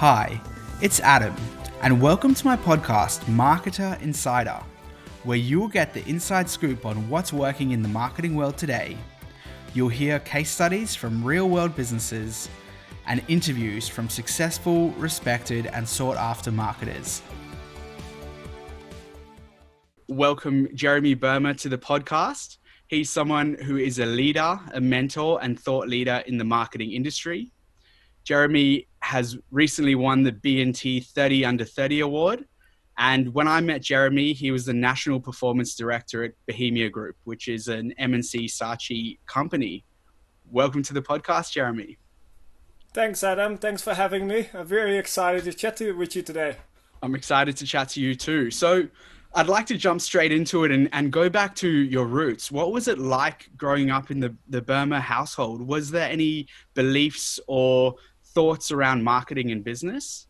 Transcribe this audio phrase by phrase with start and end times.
[0.00, 0.40] Hi,
[0.80, 1.36] it's Adam,
[1.82, 4.58] and welcome to my podcast, Marketer Insider,
[5.24, 8.96] where you'll get the inside scoop on what's working in the marketing world today.
[9.74, 12.48] You'll hear case studies from real world businesses
[13.06, 17.20] and interviews from successful, respected, and sought after marketers.
[20.08, 22.56] Welcome, Jeremy Burma, to the podcast.
[22.88, 27.52] He's someone who is a leader, a mentor, and thought leader in the marketing industry.
[28.24, 32.44] Jeremy has recently won the B&T 30 Under 30 award.
[32.96, 37.48] And when I met Jeremy, he was the national performance director at Bohemia Group, which
[37.48, 39.84] is an M&C Saatchi company.
[40.48, 41.98] Welcome to the podcast, Jeremy.
[42.94, 43.58] Thanks, Adam.
[43.58, 44.48] Thanks for having me.
[44.54, 46.58] I'm very excited to chat to, with you today.
[47.02, 48.52] I'm excited to chat to you too.
[48.52, 48.86] So,
[49.32, 52.50] I'd like to jump straight into it and, and go back to your roots.
[52.50, 55.62] What was it like growing up in the, the Burma household?
[55.62, 57.94] Was there any beliefs or
[58.34, 60.26] thoughts around marketing and business?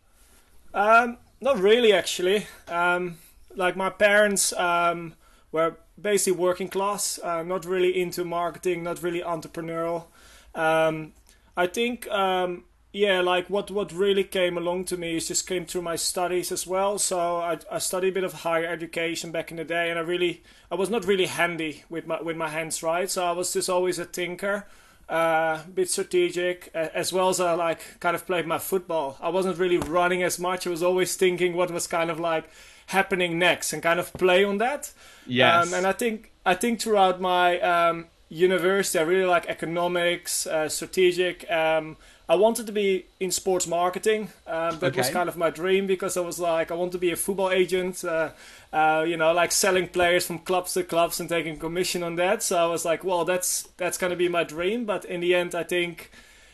[0.73, 2.47] Um, not really, actually.
[2.69, 3.19] Um,
[3.55, 5.15] like my parents um,
[5.53, 10.07] were basically working class, uh, not really into marketing, not really entrepreneurial.
[10.55, 11.13] Um,
[11.57, 15.65] I think, um, yeah, like what what really came along to me is just came
[15.65, 16.99] through my studies as well.
[16.99, 20.03] So I, I studied a bit of higher education back in the day, and I
[20.03, 23.09] really I was not really handy with my with my hands, right?
[23.09, 24.67] So I was just always a tinker
[25.11, 29.17] uh, a bit strategic, as well as I like kind of played my football.
[29.21, 30.67] I wasn't really running as much.
[30.67, 32.49] I was always thinking what was kind of like
[32.87, 34.93] happening next and kind of play on that.
[35.27, 35.67] Yes.
[35.67, 40.69] Um, and I think I think throughout my um, university, I really like economics, uh,
[40.69, 41.51] strategic.
[41.51, 41.97] Um,
[42.31, 44.29] I wanted to be in sports marketing.
[44.47, 44.99] Um, that okay.
[44.99, 47.51] was kind of my dream because I was like, I want to be a football
[47.51, 48.05] agent.
[48.05, 48.31] Uh,
[48.73, 52.45] uh, you know, like selling players from clubs to clubs and taking commission on that.
[52.45, 54.85] So I was like, well, that's that's gonna be my dream.
[54.85, 56.13] But in the end, I think,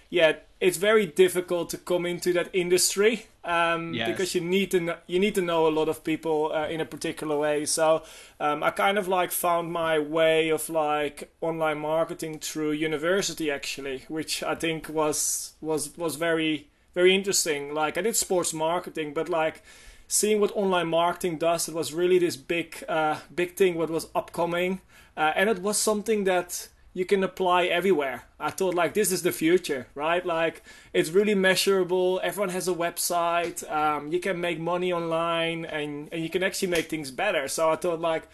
[0.08, 4.08] yeah, it's very difficult to come into that industry um, yes.
[4.08, 6.80] because you need to know, you need to know a lot of people uh, in
[6.80, 7.66] a particular way.
[7.66, 8.02] So
[8.40, 14.04] um, I kind of like found my way of like online marketing through university actually,
[14.08, 17.74] which I think was was was very very interesting.
[17.74, 19.62] Like I did sports marketing, but like
[20.08, 23.74] seeing what online marketing does, it was really this big, uh, big thing.
[23.76, 24.80] What was upcoming,
[25.16, 28.22] uh, and it was something that you can apply everywhere.
[28.40, 30.24] I thought like this is the future, right?
[30.24, 30.62] Like
[30.94, 32.20] it's really measurable.
[32.22, 33.70] Everyone has a website.
[33.70, 37.48] Um, you can make money online, and and you can actually make things better.
[37.48, 38.24] So I thought like.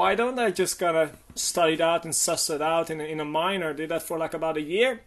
[0.00, 3.04] Why don't I just kind of study it out and suss it out in a,
[3.04, 3.74] in a minor?
[3.74, 5.02] Did that for like about a year,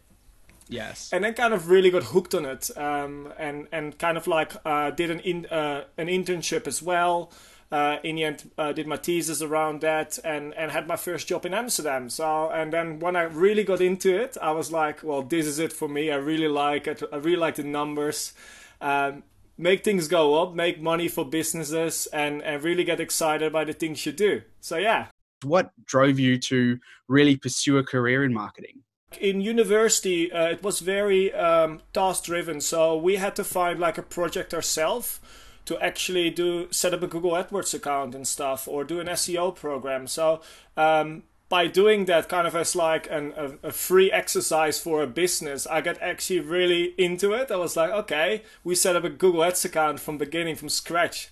[0.68, 1.10] Yes.
[1.12, 4.54] And then kind of really got hooked on it, um, and and kind of like
[4.64, 7.32] uh, did an in, uh, an internship as well.
[7.76, 11.28] Uh, in the end, uh, did my thesis around that, and and had my first
[11.28, 12.10] job in Amsterdam.
[12.10, 15.60] So and then when I really got into it, I was like, well, this is
[15.60, 16.10] it for me.
[16.10, 17.04] I really like it.
[17.12, 18.32] I really like the numbers.
[18.80, 19.24] Um,
[19.58, 23.74] make things go up, make money for businesses, and and really get excited by the
[23.74, 24.44] things you do.
[24.62, 25.08] So yeah.
[25.44, 28.84] What drove you to really pursue a career in marketing?
[29.22, 33.98] in university uh, it was very um, task driven so we had to find like
[33.98, 35.22] a project ourselves
[35.66, 39.56] to actually do set up a google adwords account and stuff or do an seo
[39.56, 40.08] program.
[40.08, 40.42] So
[40.78, 45.08] um, by doing that kind of as like an, a, a, free exercise for a
[45.08, 47.52] business i got actually really into it.
[47.52, 51.30] I was like okay we set up a google ads account from beginning from scratch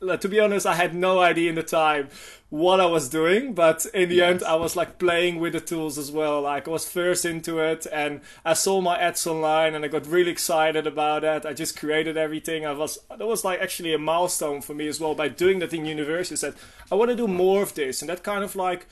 [0.00, 2.08] to be honest, I had no idea in the time
[2.50, 4.30] what I was doing, but in the yes.
[4.30, 6.42] end, I was like playing with the tools as well.
[6.42, 10.06] Like I was first into it, and I saw my ads online, and I got
[10.06, 11.44] really excited about it.
[11.44, 12.64] I just created everything.
[12.64, 15.74] I was that was like actually a milestone for me as well by doing that
[15.74, 16.34] in university.
[16.34, 16.54] I said
[16.90, 18.86] I want to do more of this, and that kind of like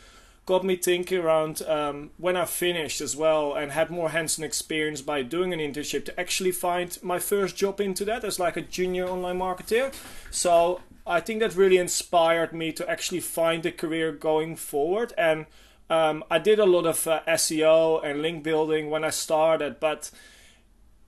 [0.47, 5.03] got me thinking around um, when I finished as well and had more hands-on experience
[5.03, 8.61] by doing an internship to actually find my first job into that as like a
[8.63, 9.93] junior online marketer.
[10.31, 15.13] So I think that really inspired me to actually find a career going forward.
[15.17, 15.47] And
[15.89, 20.11] um, I did a lot of uh, SEO and link building when I started, but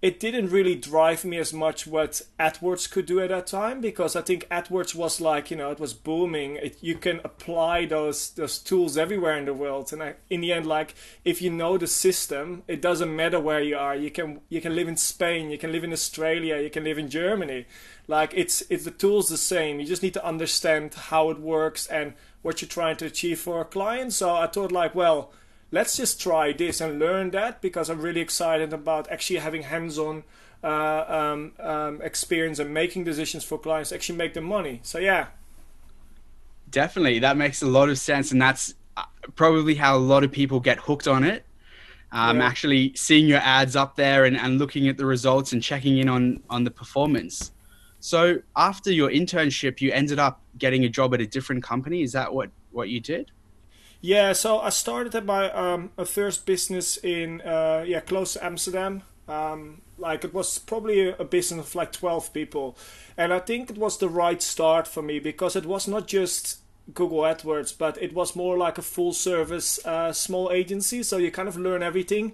[0.00, 4.14] it didn't really drive me as much what AdWords could do at that time because
[4.14, 6.56] I think AdWords was like you know it was booming.
[6.56, 10.52] It, you can apply those those tools everywhere in the world, and I, in the
[10.52, 10.94] end, like
[11.24, 13.96] if you know the system, it doesn't matter where you are.
[13.96, 16.98] You can you can live in Spain, you can live in Australia, you can live
[16.98, 17.66] in Germany.
[18.06, 19.80] Like it's it's the tools the same.
[19.80, 23.60] You just need to understand how it works and what you're trying to achieve for
[23.60, 24.12] a client.
[24.12, 25.32] So I thought like well
[25.70, 30.24] let's just try this and learn that because I'm really excited about actually having hands-on
[30.64, 34.80] uh, um, um, experience and making decisions for clients actually make them money.
[34.82, 35.28] So yeah,
[36.70, 39.04] definitely that makes a lot of sense, and that's uh,
[39.36, 41.44] probably how a lot of people get hooked on it.
[42.12, 42.46] um, Yeah.
[42.46, 46.08] actually seeing your ads up there and, and looking at the results and checking in
[46.08, 47.52] on on the performance.
[48.00, 52.02] So after your internship, you ended up getting a job at a different company.
[52.02, 53.30] Is that what what you did?
[54.00, 59.02] Yeah, so I started my um, a first business in uh, yeah close to Amsterdam.
[59.26, 62.76] Um, like it was probably a, business of like twelve people,
[63.16, 66.58] and I think it was the right start for me because it was not just
[66.94, 71.02] Google AdWords, but it was more like a full service uh, small agency.
[71.02, 72.32] So you kind of learn everything.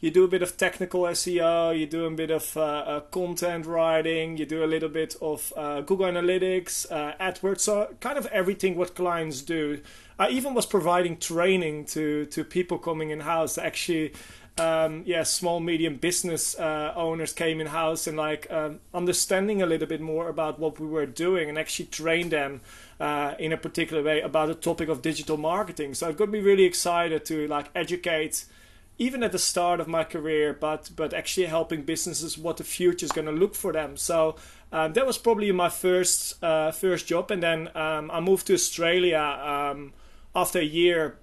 [0.00, 3.64] You do a bit of technical SEO, you do a bit of uh, uh, content
[3.64, 8.26] writing, you do a little bit of uh, Google Analytics, uh, AdWords, so kind of
[8.26, 9.80] everything what clients do.
[10.18, 13.56] I even was providing training to to people coming in house.
[13.56, 14.12] Actually,
[14.58, 19.66] um, yeah, small medium business uh, owners came in house and like um, understanding a
[19.66, 22.60] little bit more about what we were doing and actually train them
[22.98, 25.94] uh, in a particular way about the topic of digital marketing.
[25.94, 28.46] So it got me really excited to like educate
[28.98, 33.04] even at the start of my career, but but actually helping businesses what the future
[33.04, 33.96] is going to look for them.
[33.96, 34.36] So
[34.72, 38.54] um, that was probably my first uh, first job, and then um, I moved to
[38.54, 39.92] Australia um,
[40.34, 41.18] after a year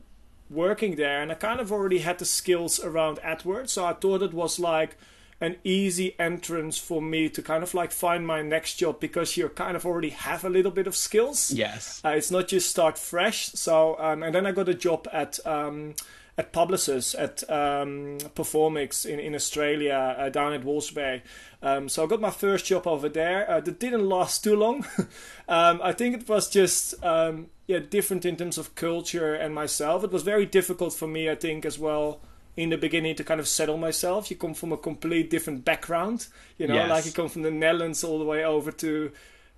[0.49, 4.21] working there, and I kind of already had the skills around AdWords, so I thought
[4.21, 4.97] it was like
[5.41, 9.49] an easy entrance for me to kind of like find my next job because you
[9.49, 11.51] kind of already have a little bit of skills.
[11.51, 12.01] Yes.
[12.05, 13.47] Uh, it's not just start fresh.
[13.47, 15.95] So um, and then I got a job at um,
[16.37, 21.21] at Publicis at um, Performics in in Australia uh, down at Walsh Bay.
[21.61, 23.49] Um, so I got my first job over there.
[23.49, 24.85] Uh, that didn't last too long.
[25.47, 30.03] um, I think it was just um, yeah different in terms of culture and myself.
[30.03, 32.19] It was very difficult for me, I think, as well
[32.55, 34.29] in the beginning to kind of settle myself.
[34.29, 36.27] You come from a complete different background,
[36.57, 36.89] you know, Yes.
[36.89, 39.11] like you come from the Netherlands all the way over to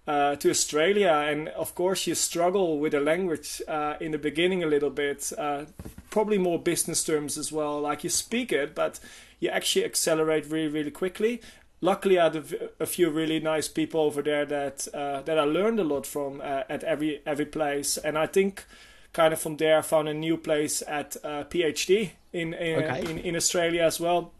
[0.08, 4.64] uh, to Australia, and of course you struggle with the language uh, in the beginning
[4.64, 5.32] a little bit.
[5.38, 5.66] Uh,
[6.10, 7.82] probably more business terms as well.
[7.82, 9.00] Like you speak it, but
[9.40, 11.42] you actually accelerate really, really quickly.
[11.82, 15.80] Luckily, I had a few really nice people over there that uh, that I learned
[15.80, 18.64] a lot from uh, at every every place, and I think
[19.12, 23.02] kind of from there I found a new place at uh, PHD in in, Okay.
[23.12, 24.32] in in Australia as well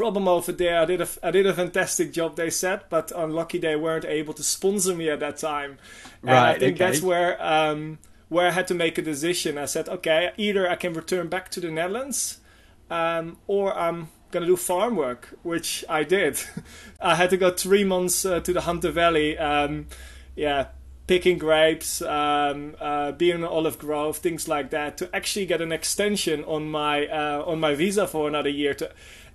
[0.00, 0.80] problem over there.
[0.80, 4.32] I did a I did a fantastic job, they said, but unlucky they weren't able
[4.32, 5.76] to sponsor me at that time.
[6.22, 6.84] And I think okay.
[6.86, 7.98] that's where um,
[8.30, 9.58] where I had to make a decision.
[9.58, 12.40] I said, okay, either I can return back to the Netherlands,
[12.88, 16.40] um, or I'm gonna do farm work, which I did.
[17.00, 19.36] I had to go three months uh, to the Hunter Valley.
[19.36, 19.86] Um,
[20.34, 20.68] yeah.
[21.06, 25.60] Picking grapes, um, uh, being in an olive grove, things like that, to actually get
[25.60, 28.74] an extension on my uh, on my visa for another year.
[28.74, 28.92] To,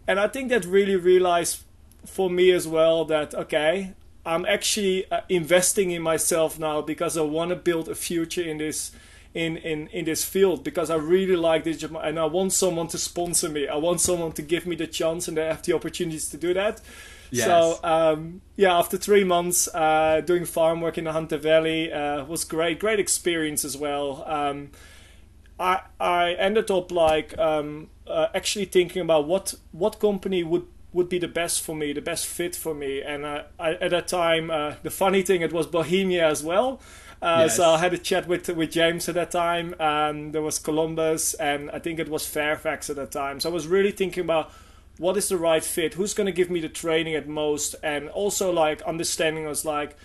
[0.08, 1.64] and I think that really realized
[2.06, 3.94] for me as well that okay,
[4.26, 8.58] I'm actually uh, investing in myself now because I want to build a future in
[8.58, 8.92] this
[9.34, 12.88] in, in in this field because I really like this job and I want someone
[12.90, 13.68] to sponsor me.
[13.68, 16.54] I want someone to give me the chance and they have the opportunities to do
[16.54, 16.82] that.
[17.32, 17.46] Yes.
[17.46, 22.24] So um, yeah, after three months uh, doing farm work in the Hunter Valley uh,
[22.26, 24.24] was great, great experience as well.
[24.26, 24.72] Um,
[25.60, 31.10] I I ended up like um, uh, actually thinking about what what company would would
[31.10, 33.02] be the best for me, the best fit for me.
[33.02, 36.80] And uh, I, at that time, uh, the funny thing it was Bohemia as well.
[37.22, 37.58] Uh, Yes.
[37.58, 39.76] So I had a chat with with James at that time.
[39.80, 43.40] Um, there was Columbus, and I think it was Fairfax at that time.
[43.40, 44.52] So I was really thinking about
[44.98, 48.10] what is the right fit, who's going to give me the training at most, and
[48.10, 49.98] also like understanding was like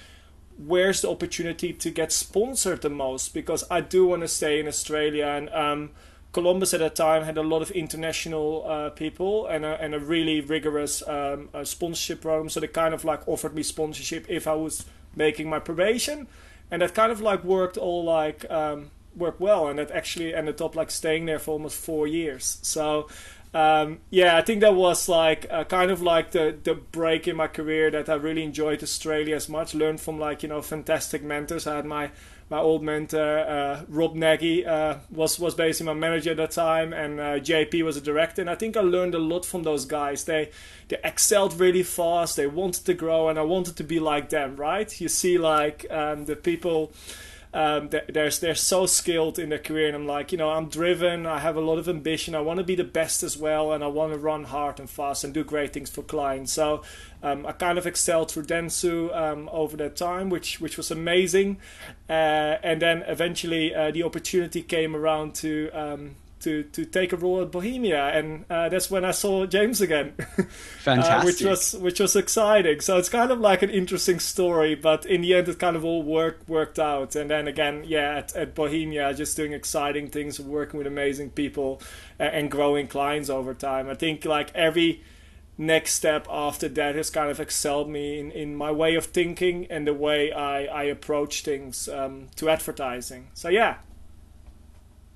[0.67, 4.69] where's the opportunity to get sponsored the most because I do want to stay in
[4.69, 5.91] Australia and um,
[6.33, 9.99] Columbus at that time had a lot of international uh, people and a, and a
[9.99, 14.47] really rigorous um, uh, sponsorship program so they kind of like offered me sponsorship if
[14.47, 14.85] I was
[15.17, 16.29] making my probation
[16.71, 20.63] and that kind of like worked all like um, worked well and that actually ended
[20.63, 23.09] up like staying there for almost four years so
[23.53, 27.37] um, yeah, I think that was like uh, kind of like the the break in
[27.37, 29.75] my career that I really enjoyed Australia as much.
[29.75, 31.67] Learned from like you know fantastic mentors.
[31.67, 32.11] I had my
[32.51, 36.93] my old mentor uh, Rob Nagy uh, was was basically my manager at that time,
[36.93, 38.43] and uh, JP was a director.
[38.43, 40.25] And I think I learned a lot from those guys.
[40.25, 40.51] They
[40.89, 42.37] they excelled really fast.
[42.37, 44.57] They wanted to grow, and I wanted to be like them.
[44.57, 45.01] Right?
[45.01, 46.93] You see, like um, the people
[47.53, 51.27] um, they're, they're so skilled in their career, and I'm like, you know, I'm driven.
[51.27, 52.35] I have a lot of ambition.
[52.35, 54.89] I want to be the best as well, and I want to run hard and
[54.89, 56.53] fast and do great things for clients.
[56.53, 56.83] So
[57.23, 61.59] um, I kind of excelled through Dentsu um, over that time, which which was amazing.
[62.09, 67.17] Uh, and then eventually uh, the opportunity came around to um, to to take a
[67.17, 70.13] role at Bohemia, and uh, that's when I saw James again,
[70.79, 72.81] fantastic, uh, which was which was exciting.
[72.81, 75.85] So it's kind of like an interesting story, but in the end, it kind of
[75.85, 77.15] all worked worked out.
[77.15, 81.81] And then again, yeah, at, at Bohemia, just doing exciting things, working with amazing people,
[82.19, 83.89] and, and growing clients over time.
[83.89, 85.03] I think like every
[85.61, 89.67] next step after that has kind of excelled me in, in my way of thinking
[89.69, 93.29] and the way I, I approach things um, to advertising.
[93.35, 93.77] So, yeah.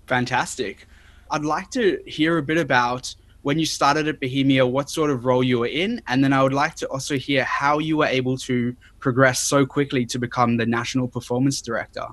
[0.07, 0.87] Fantastic.
[1.34, 3.12] I'd like to hear a bit about
[3.42, 6.44] when you started at Bohemia, what sort of role you were in, and then I
[6.44, 10.58] would like to also hear how you were able to progress so quickly to become
[10.58, 12.06] the national performance director.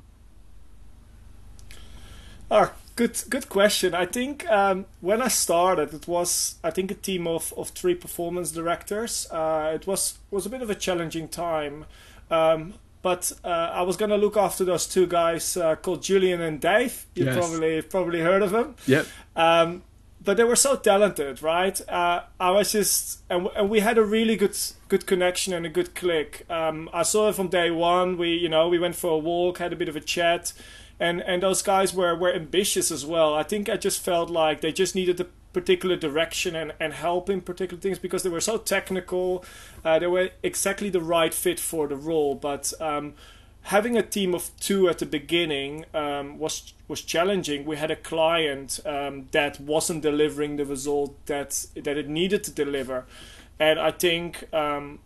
[2.49, 3.93] Oh, good, good question.
[3.93, 7.93] I think um, when I started, it was I think a team of, of three
[7.93, 9.27] performance directors.
[9.29, 11.85] Uh, it was was a bit of a challenging time.
[12.31, 16.59] Um, but uh, I was gonna look after those two guys uh, called Julian and
[16.59, 17.05] Dave.
[17.15, 17.37] You yes.
[17.37, 18.75] probably probably heard of them.
[18.87, 19.07] Yep.
[19.35, 19.83] Um,
[20.23, 21.81] but they were so talented, right?
[21.89, 24.55] Uh, I was just, and, and we had a really good
[24.87, 26.45] good connection and a good click.
[26.49, 28.17] Um, I saw it from day one.
[28.17, 30.53] We, you know, we went for a walk, had a bit of a chat,
[30.99, 33.33] and and those guys were were ambitious as well.
[33.33, 37.29] I think I just felt like they just needed a particular direction and and help
[37.29, 39.43] in particular things because they were so technical.
[39.83, 42.73] Uh, they were exactly the right fit for the role, but.
[42.79, 43.13] Um,
[43.65, 47.63] having a team of two at the beginning um, was was challenging.
[47.63, 52.51] We had a client um, that wasn't delivering the result that that it needed to
[52.51, 53.05] deliver,
[53.59, 54.99] and I think um,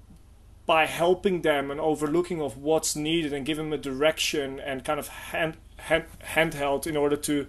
[0.66, 5.00] by helping them and overlooking of what's needed and giving them a direction and kind
[5.00, 7.48] of hand, hand, handheld in order to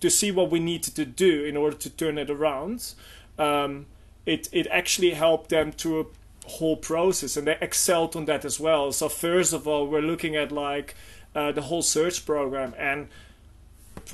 [0.00, 2.94] to see what we needed to do in order to turn it around.
[3.38, 3.86] Um,
[4.26, 6.04] it it actually helped them to a
[6.46, 10.34] whole process and they excelled on that as well so first of all we're looking
[10.34, 10.94] at like
[11.34, 13.08] uh, the whole search program and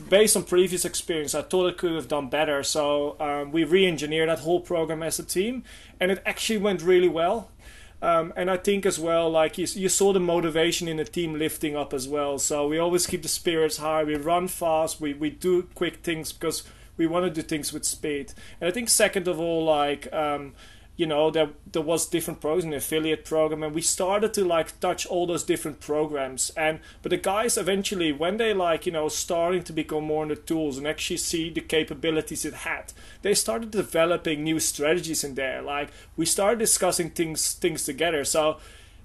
[0.09, 4.29] based on previous experience i thought it could have done better so um, we re-engineered
[4.29, 5.65] that whole program as a team
[5.99, 7.51] and it actually went really well
[8.03, 11.39] um, and I think as well, like you, you saw the motivation in the team
[11.39, 12.39] lifting up as well.
[12.39, 14.05] So we always keep the spirits high.
[14.05, 15.01] We run fast.
[15.01, 16.63] We, we do quick things because
[16.97, 18.33] we want to do things with speed.
[18.61, 20.55] And I think second of all, like um,
[20.97, 24.81] you know there there was different programs the affiliate program and we started to like
[24.81, 26.51] touch all those different programs.
[26.57, 30.31] And but the guys eventually when they like you know starting to become more in
[30.31, 35.35] the tools and actually see the capabilities it had they started developing new strategies in
[35.35, 35.63] there.
[35.63, 38.25] Like we started discussing things things together.
[38.25, 38.59] So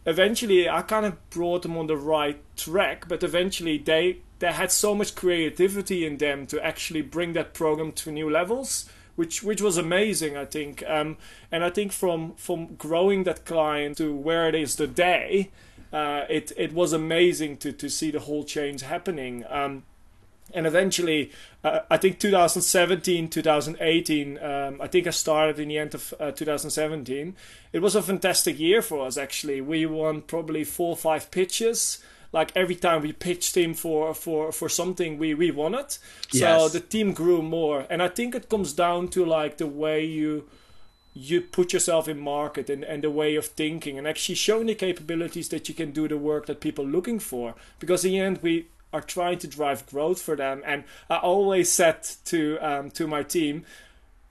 [0.06, 4.72] eventually i kind of brought them on the right track but eventually they they had
[4.72, 9.62] so much creativity in them to actually bring that program to new levels which which
[9.62, 10.84] was amazing, I think.
[10.88, 11.18] Um,
[11.52, 15.52] and I think from from growing that client to where it is today,
[15.92, 19.46] uh, it it was amazing to to see the whole change happening.
[19.50, 19.84] Um,
[20.54, 21.32] and eventually,
[21.64, 26.32] uh, I think 2017, 2018, um, I think I started in the end of uh,
[26.32, 27.36] 2017.
[27.72, 29.62] It was a fantastic year for us, actually.
[29.62, 34.52] We won probably four or five pitches like every time we pitched him for for
[34.52, 36.00] for something we we won it.
[36.30, 36.74] So yes.
[36.74, 37.86] the team grew more.
[37.90, 40.48] And i think it comes down to like the way you
[41.14, 44.76] you put yourself in market and, and the way of thinking and actually showing the
[44.76, 47.54] capabilities that you can do the work that people are looking for.
[47.80, 50.62] Because in the end we are trying to drive growth for them.
[50.66, 53.66] And i always said to um, to my team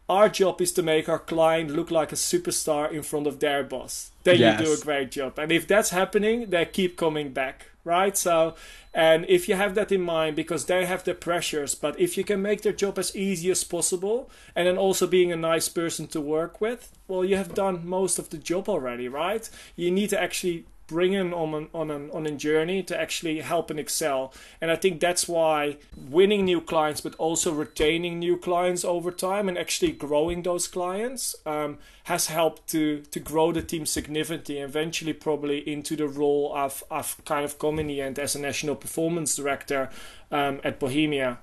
[0.09, 3.63] our job is to make our client look like a superstar in front of their
[3.63, 4.11] boss.
[4.25, 4.59] Then yes.
[4.59, 5.39] you do a great job.
[5.39, 8.17] And if that's happening they keep coming back right?
[8.17, 8.55] So,
[8.93, 12.25] and if you have that in mind, because they have the pressures, but if you
[12.25, 16.07] can make their job as easy as possible, and then also being a nice person
[16.09, 19.49] to work with, well, you have done most of the job already, right?
[19.77, 23.41] You need to actually bring them on an, on an, on a journey to actually
[23.41, 24.35] help and excel.
[24.61, 29.49] And I think that's why winning new clients, but also retaining new clients over time
[29.49, 34.59] and actually growing those clients um, has helped to to grow the team significantly.
[34.59, 38.41] Eventually, probably into the role I've I've kind of come in the end as a
[38.41, 39.91] national performance director
[40.31, 41.39] um, at Bohemia.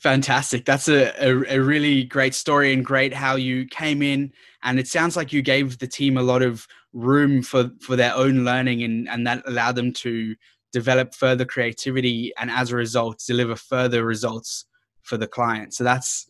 [0.00, 0.64] Fantastic.
[0.64, 4.32] That's a, a, a, really great story and great how you came in.
[4.62, 8.14] And it sounds like you gave the team a lot of room for, for their
[8.14, 10.34] own learning and, and that allowed them to
[10.72, 14.64] develop further creativity and as a result deliver further results
[15.02, 15.74] for the client.
[15.74, 16.26] So that's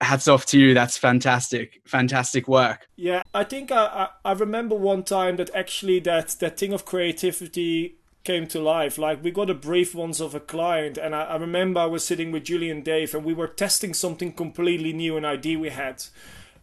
[0.00, 0.72] hats off to you.
[0.72, 1.82] That's fantastic.
[1.86, 2.86] Fantastic work.
[2.96, 6.86] Yeah, I think I, I, I remember one time that actually that, that thing of
[6.86, 8.98] creativity came to life.
[8.98, 12.04] Like we got a brief once of a client, and I, I remember I was
[12.04, 16.04] sitting with Julian Dave, and we were testing something completely new, an idea we had.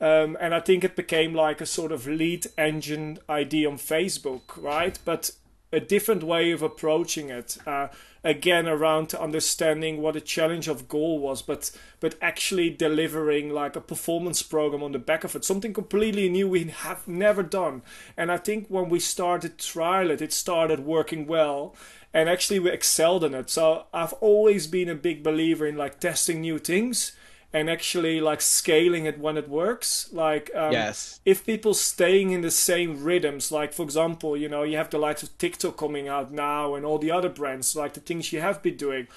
[0.02, 4.62] Um, and I think it became like a sort of lead engine idea on Facebook,
[4.62, 5.00] right?
[5.06, 5.32] But
[5.72, 7.58] a different way of approaching it.
[7.66, 7.88] Uh,
[8.26, 13.82] again around understanding what the challenge of goal was but but actually delivering like a
[13.82, 17.84] performance program on the back of it something completely new we have never done.
[18.18, 21.76] And i think when we started trial it it started working well
[22.14, 23.50] and actually we excelled in it.
[23.52, 27.16] So i've always been a big believer in like testing new things
[27.56, 30.10] and actually like scaling it when it works.
[30.12, 31.22] Like um, yes.
[31.24, 34.98] if people staying in the same rhythms like for example you know you have the
[34.98, 38.42] likes of tiktok coming out now and all the other brands like the things you
[38.42, 39.08] have been doing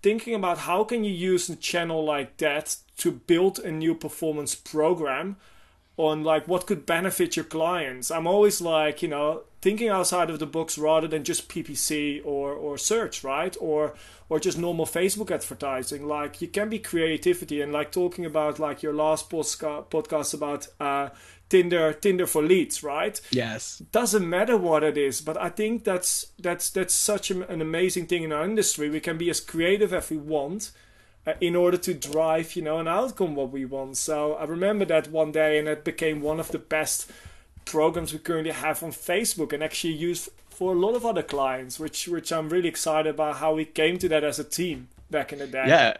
[0.00, 4.54] thinking about how can you use a channel like that to build a new performance
[4.54, 5.36] program
[5.96, 8.10] on like what could benefit your clients.
[8.10, 12.52] I'm always like you know thinking outside of the box rather than just ppc or
[12.52, 13.56] or search right?
[13.60, 13.94] Or
[14.28, 18.82] or just normal facebook advertising like you can be creativity and like talking about like
[18.82, 21.08] your last podcast about uh
[21.48, 23.20] tinder tinder for leads right?
[23.30, 23.78] Yes.
[23.92, 28.22] Doesn't matter what it is but i think that's that's that's such an amazing thing
[28.22, 28.90] in our industry.
[28.90, 30.72] We can be as creative as we want
[31.26, 33.96] uh, in order to drive you know an outcome what we want.
[33.96, 37.10] So i remember that one day and it became one of the best
[37.64, 41.78] programs we currently have on facebook and actually used for a lot of other clients
[41.78, 45.32] which which i'm really excited about how we came to that as a team back
[45.32, 45.96] in the day yeah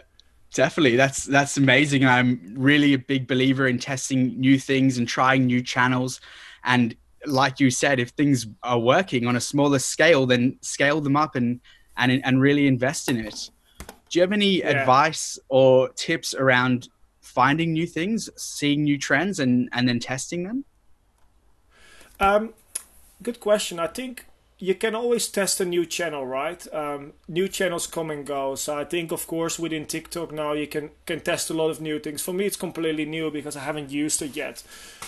[0.53, 5.47] definitely that's that's amazing i'm really a big believer in testing new things and trying
[5.47, 6.21] new channels
[6.65, 11.17] and like you said if things are working on a smaller scale then scale them
[11.17, 11.61] up and
[11.97, 13.51] and and really invest in it
[14.11, 14.71] do you have any yeah.
[14.71, 16.89] advice or tips around
[17.21, 20.65] finding new things, seeing new trends, and and then testing them?
[22.19, 22.55] Um,
[23.23, 23.79] good question.
[23.79, 24.27] I think
[24.61, 26.67] you can always test a new channel, right?
[26.75, 28.57] Um, new channels come and go.
[28.57, 31.81] So I think, of course, within TikTok now you can can test a lot of
[31.81, 32.23] new things.
[32.23, 34.65] For me, it's completely new because I haven't used it yet.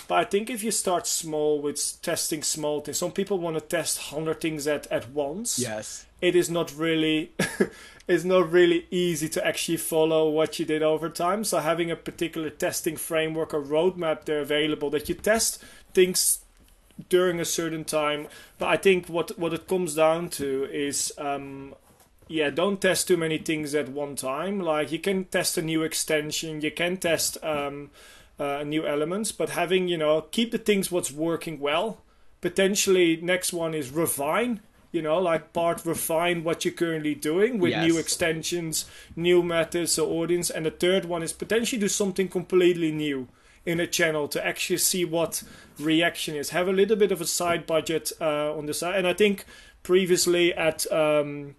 [0.07, 3.61] But I think if you start small with testing small things, some people want to
[3.61, 5.59] test hundred things at at once.
[5.59, 7.33] Yes, it is not really
[8.07, 11.43] it's not really easy to actually follow what you did over time.
[11.43, 15.61] So having a particular testing framework or roadmap there available that you test
[15.93, 16.39] things
[17.09, 18.27] during a certain time.
[18.57, 21.75] But I think what what it comes down to is um,
[22.27, 24.59] yeah, don't test too many things at one time.
[24.59, 27.91] Like you can test a new extension, you can test um,
[28.39, 32.01] uh, new elements, but having you know keep the things what's working well.
[32.41, 34.61] Potentially, next one is refine
[34.91, 37.87] you know, like part refine what you're currently doing with yes.
[37.87, 38.85] new extensions,
[39.15, 40.49] new methods or audience.
[40.49, 43.29] And the third one is potentially do something completely new
[43.65, 45.43] in a channel to actually see what
[45.79, 46.49] reaction is.
[46.49, 48.95] Have a little bit of a side budget uh, on the side.
[48.95, 49.45] And I think
[49.83, 51.55] previously at um,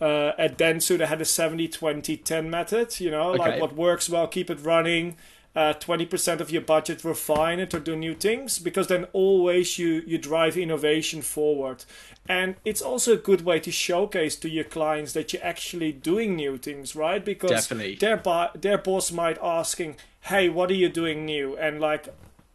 [0.00, 3.38] uh, at Dentsu they had a 70 20 10 method, you know, okay.
[3.38, 5.16] like what works well, keep it running
[5.56, 10.02] uh, 20% of your budget refine it or do new things because then always you
[10.06, 11.84] you drive innovation forward
[12.28, 16.36] and it's also a good way to showcase to your clients that you're actually doing
[16.36, 17.96] new things right because Definitely.
[17.96, 18.20] their
[18.54, 22.08] their boss might asking hey what are you doing new and like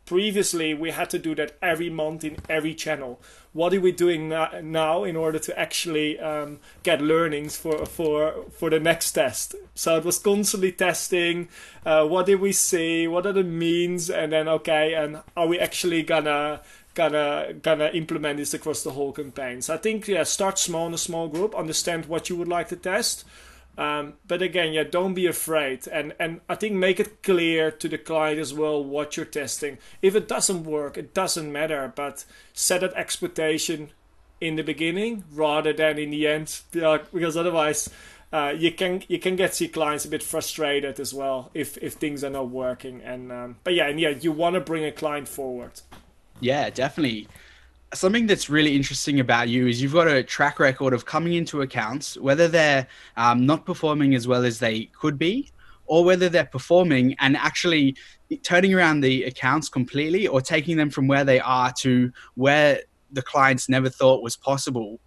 [0.06, 3.20] previously we had to do that every month in every channel
[3.52, 8.70] what are we doing now in order to actually um, get learnings for, for, for
[8.70, 9.56] the next test?
[9.74, 11.50] So it was constantly testing.
[11.84, 13.08] Uh, what did we see?
[13.08, 14.10] What are the means?
[14.10, 16.62] And then, okay, and are we actually gonna
[16.94, 19.62] gonna gonna implement this across the whole campaign?
[19.62, 21.56] So I think yeah, start small in a small group.
[21.56, 23.26] Understand what you would like to test.
[23.80, 27.88] Um, but again, yeah, don't be afraid, and and I think make it clear to
[27.88, 29.78] the client as well what you're testing.
[30.02, 33.92] If it doesn't work, it doesn't matter, but set that expectation
[34.42, 37.90] in the beginning rather than in the end, because otherwise.
[38.32, 41.94] Uh, you can you can get see clients a bit frustrated as well if if
[41.94, 44.92] things are not working and um, but yeah and yeah you want to bring a
[44.92, 45.72] client forward
[46.40, 47.28] yeah definitely
[47.94, 51.62] something that's really interesting about you is you've got a track record of coming into
[51.62, 55.52] accounts, whether they're um, not performing as well as they could be,
[55.88, 57.96] or whether they're performing and actually
[58.44, 62.80] turning around the accounts completely or taking them from where they are to where
[63.12, 65.00] the clients never thought was possible.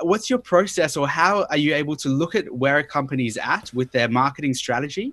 [0.00, 3.72] What's your process, or how are you able to look at where a company's at
[3.74, 5.12] with their marketing strategy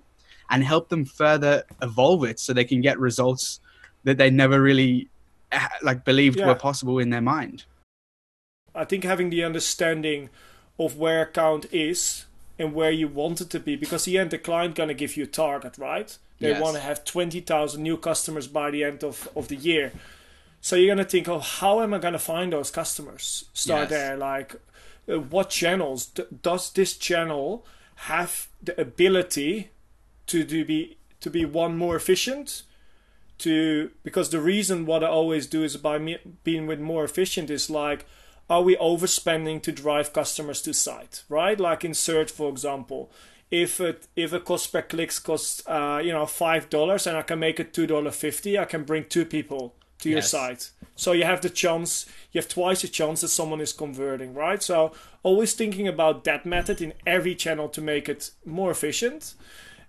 [0.50, 3.60] and help them further evolve it so they can get results
[4.04, 5.08] that they never really
[5.82, 6.46] like believed yeah.
[6.46, 7.64] were possible in their mind.
[8.74, 10.30] I think having the understanding
[10.78, 12.26] of where account is
[12.58, 15.24] and where you want it to be, because the end the client gonna give you
[15.24, 16.16] a target, right?
[16.40, 16.60] They yes.
[16.60, 19.92] want to have twenty thousand new customers by the end of, of the year.
[20.60, 23.44] So you're gonna think, oh, how am I gonna find those customers?
[23.52, 23.90] Start yes.
[23.90, 24.56] there, like,
[25.08, 27.64] uh, what channels D- does this channel
[27.96, 29.70] have the ability
[30.26, 32.62] to do be to be one more efficient?
[33.38, 37.50] To because the reason what I always do is by me being with more efficient
[37.50, 38.06] is like
[38.48, 41.58] are we overspending to drive customers to site, right?
[41.58, 43.10] Like in search, for example,
[43.50, 47.22] if it if a cost per clicks costs uh, you know five dollars and I
[47.22, 50.70] can make it two dollar fifty, I can bring two people to your site.
[50.96, 54.62] So you have the chance, you have twice the chance that someone is converting, right?
[54.62, 54.92] So
[55.22, 59.34] always thinking about that method in every channel to make it more efficient.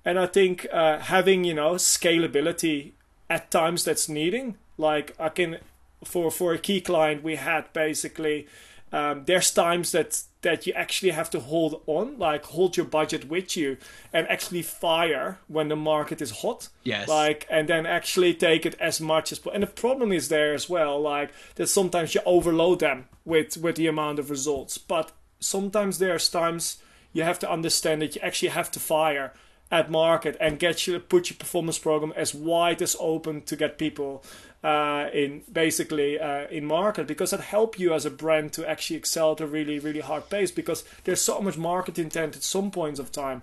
[0.03, 2.93] And I think uh, having you know scalability
[3.29, 5.57] at times that's needing, like I can
[6.03, 8.47] for for a key client we had basically
[8.95, 13.27] um, there's times that that you actually have to hold on, like hold your budget
[13.27, 13.77] with you,
[14.13, 16.69] and actually fire when the market is hot.
[16.83, 17.09] Yes.
[17.09, 19.41] Like, and then actually take it as much as.
[19.53, 23.75] And the problem is there as well, like that sometimes you overload them with with
[23.75, 26.77] the amount of results, but sometimes there's times
[27.11, 29.33] you have to understand that you actually have to fire
[29.71, 33.77] at market and get you put your performance program as wide as open to get
[33.77, 34.23] people
[34.63, 38.95] uh, in basically uh, in market because that help you as a brand to actually
[38.95, 42.71] excel at a really really hard pace because there's so much market intent at some
[42.71, 43.41] points of time.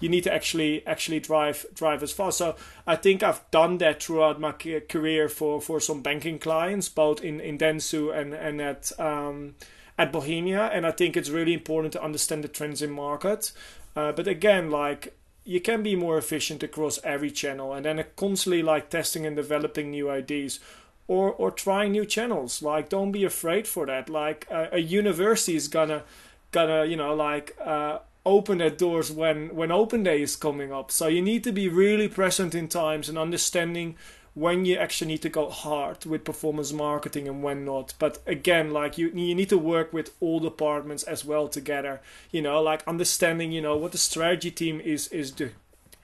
[0.00, 2.38] You need to actually actually drive drive as fast.
[2.38, 2.56] So
[2.86, 7.40] i think i've done that throughout my career for for some banking clients both in
[7.40, 9.54] in dentsu and and at um,
[9.98, 10.70] at bohemia.
[10.72, 13.52] And i think it's really important to understand the trends in market.
[13.96, 18.62] Uh, but again like you can be more efficient across every channel and then constantly
[18.62, 20.58] like testing and developing new ideas
[21.06, 22.62] or or trying new channels.
[22.62, 24.08] Like don't be afraid for that.
[24.08, 26.02] Like a, university is gonna
[26.50, 30.90] gonna you know like uh, open their doors when when open day is coming up.
[30.90, 33.96] So you need to be really present in times and understanding
[34.34, 37.94] when you actually need to go hard with performance marketing and when not.
[37.98, 42.00] But again, like you, you need to work with all departments as well together.
[42.30, 45.50] You know, like understanding, you know, what the strategy team is is do,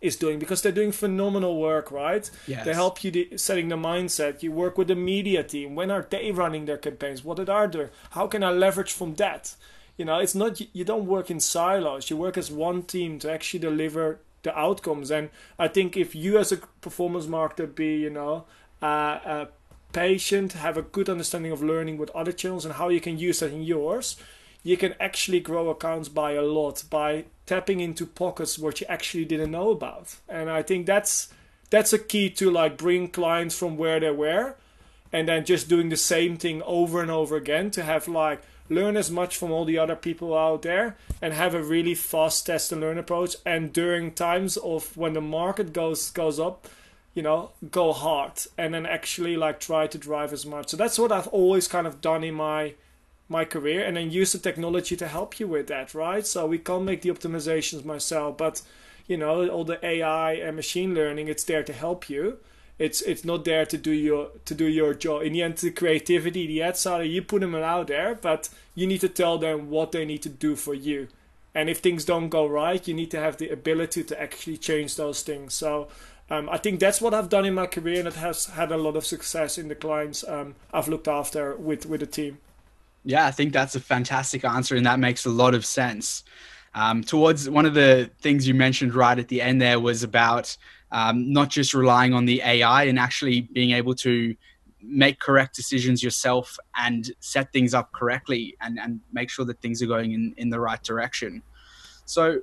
[0.01, 2.31] is doing because they're doing phenomenal work, right?
[2.47, 2.65] Yes.
[2.65, 4.43] They help you de- setting the mindset.
[4.45, 5.75] You work with the media team.
[5.75, 7.25] When are they running their campaigns?
[7.25, 7.91] What are they doing?
[8.11, 9.57] How can I leverage from that?
[9.97, 12.11] You know, it's not you don't work in silos.
[12.11, 15.11] You work as one team to actually deliver the outcomes.
[15.11, 18.45] And I think if you as a performance marketer be, you know,
[18.83, 19.47] uh,
[19.93, 23.41] patient, have a good understanding of learning with other channels and how you can use
[23.41, 24.17] that in yours,
[24.63, 29.25] you can actually grow accounts by a lot by tapping into pockets what you actually
[29.25, 30.17] didn't know about.
[30.29, 31.33] And I think that's
[31.71, 34.57] that's a key to like bring clients from where they were
[35.13, 38.97] and then just doing the same thing over and over again to have like learn
[38.97, 42.73] as much from all the other people out there and have a really fast test
[42.73, 43.37] and learn approach.
[43.45, 46.67] And during times of when the market goes goes up
[47.13, 50.71] you know go hard and then actually like try to drive as much.
[50.71, 52.75] So that's what i've always kind of done in my
[53.29, 53.85] my career.
[53.85, 56.27] And then use the technology to help you with that right?
[56.27, 58.63] So we can't make the optimizations myself but
[59.09, 62.39] you know all the ai and machine learning it's there to help you
[62.81, 65.23] it's it's not there to do your to do your job.
[65.23, 68.87] In the end, the creativity, the ad side, you put them out there, but you
[68.87, 71.09] need to tell them what they need to do for you.
[71.55, 74.97] And if things don't go right, you need to have the ability to actually change
[74.97, 75.53] those things.
[75.53, 75.89] So
[76.31, 78.79] um, I think that's what I've done in my career, and it has had a
[78.79, 82.39] lot of success in the clients um, I've looked after with with the team.
[83.05, 86.25] Yeah, I think that's a fantastic answer, and that makes a lot of sense.
[86.75, 90.57] Um, towards one of the things you mentioned right at the end there was about
[90.93, 94.35] um, not just relying on the AI and actually being able to
[94.83, 99.83] make correct decisions yourself and set things up correctly and, and make sure that things
[99.83, 101.43] are going in, in the right direction.
[102.07, 102.41] So,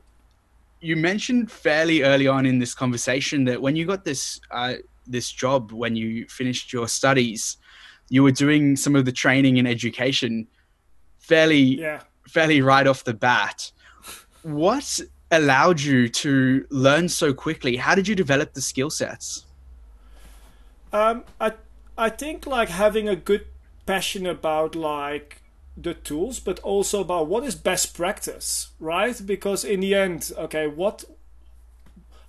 [0.79, 4.75] you mentioned fairly early on in this conversation that when you got this uh,
[5.07, 7.57] this job, when you finished your studies,
[8.09, 10.47] you were doing some of the training and education
[11.19, 12.01] fairly yeah.
[12.27, 13.71] fairly right off the bat.
[14.43, 17.77] What allowed you to learn so quickly?
[17.77, 19.45] How did you develop the skill sets?
[20.93, 21.53] Um, I
[21.97, 23.45] I think like having a good
[23.85, 25.41] passion about like
[25.75, 29.19] the tools, but also about what is best practice, right?
[29.25, 31.03] Because in the end, okay, what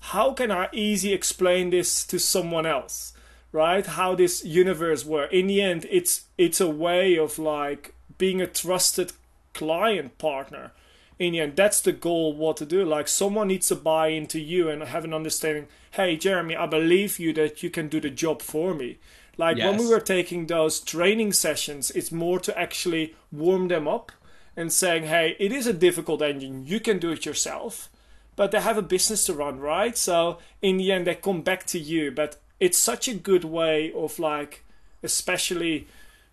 [0.00, 3.12] how can I easy explain this to someone else?
[3.50, 3.86] Right?
[3.86, 5.32] How this universe works.
[5.32, 9.12] In the end, it's it's a way of like being a trusted
[9.54, 10.72] client partner
[11.18, 11.56] in the end.
[11.56, 12.84] That's the goal what to do.
[12.84, 17.18] Like someone needs to buy into you and have an understanding hey jeremy i believe
[17.18, 18.98] you that you can do the job for me.
[19.36, 19.66] Like yes.
[19.66, 24.12] when we were taking those training sessions it's more to actually warm them up
[24.56, 26.66] and saying hey it is a difficult engine.
[26.66, 27.88] You can do it yourself.
[28.36, 29.96] But they have a business to run right?
[29.96, 32.10] So in the end they come back to you.
[32.10, 34.64] But it's such a good way of like
[35.02, 35.86] especially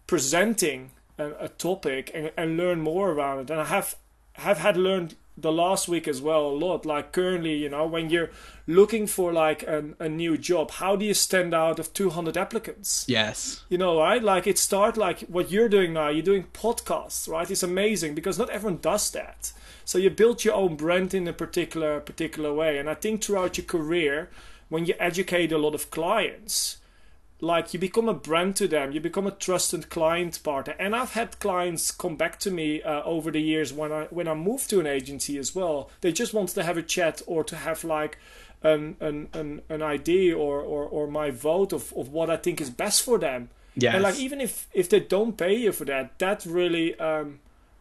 [0.07, 3.49] presenting a, a topic and, and learn more around it.
[3.49, 3.95] And i have
[4.35, 6.85] have had learned the last week as well a lot.
[6.85, 8.29] Like currently, you know, when you're
[8.67, 13.05] looking for like an, a new job, how do you stand out of 200 applicants?
[13.07, 13.63] Yes.
[13.69, 14.23] You know, right?
[14.23, 16.09] Like it start like what you're doing now.
[16.09, 17.49] You're doing podcasts, right?
[17.49, 19.51] It's amazing because not everyone does that.
[19.83, 22.77] So you build your own brand in a particular particular way.
[22.77, 24.29] And I think throughout your career,
[24.69, 26.77] when you educate a lot of clients,
[27.41, 30.75] like you become a brand to them you become a trusted client partner.
[30.79, 34.27] And i've had clients come back to me uh, over the years when i when
[34.27, 35.89] i moved to an agency as well.
[36.01, 38.17] They just wanted to have a chat or to have like
[38.63, 42.61] an an an, an idea or, or or my vote of of what i think
[42.61, 43.49] is best for them.
[43.75, 47.39] Yeah and like even if if they don't pay you for that that really um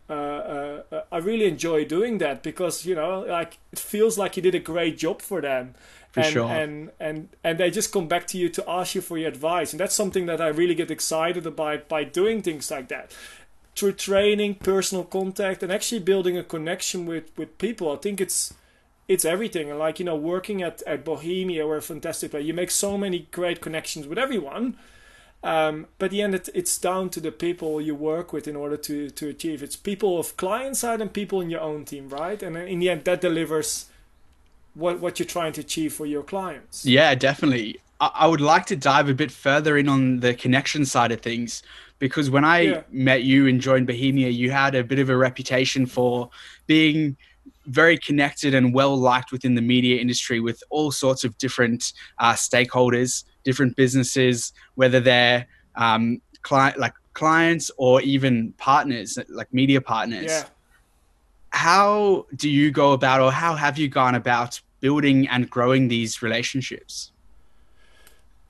[0.08, 4.36] uh, uh, uh, I really enjoy doing that because you know, like it feels like
[4.36, 5.74] you did a great job for them,
[6.12, 6.50] For and, sure.
[6.50, 9.72] and and and they just come back to you to ask you for your advice,
[9.72, 13.16] and that's something that I really get excited about by doing things like that,
[13.74, 17.90] through training, personal contact, and actually building a connection with with people.
[17.90, 18.52] I think it's
[19.08, 22.44] it's everything, and like you know, working at at Bohemia, we're a fantastic place.
[22.44, 24.76] You make so many great connections with everyone.
[25.44, 28.78] Um, but the end, it, it's down to the people you work with in order
[28.78, 29.62] to, to achieve.
[29.62, 32.42] It's people of client side and people in your own team, right?
[32.42, 33.86] And in the end, that delivers
[34.74, 36.84] what what you're trying to achieve for your clients.
[36.84, 37.78] Yeah, definitely.
[38.00, 41.20] I, I would like to dive a bit further in on the connection side of
[41.20, 41.62] things
[41.98, 42.82] because when I Yeah.
[42.90, 46.30] met you and joined Bohemia, you had a bit of a reputation for
[46.66, 47.16] being
[47.66, 52.32] very connected and well liked within the media industry with all sorts of different uh,
[52.34, 60.24] stakeholders, different businesses, whether they're um, client like clients or even partners, like media partners
[60.24, 60.44] Yeah.
[61.50, 66.20] how do you go about or how have you gone about building and growing these
[66.22, 67.12] relationships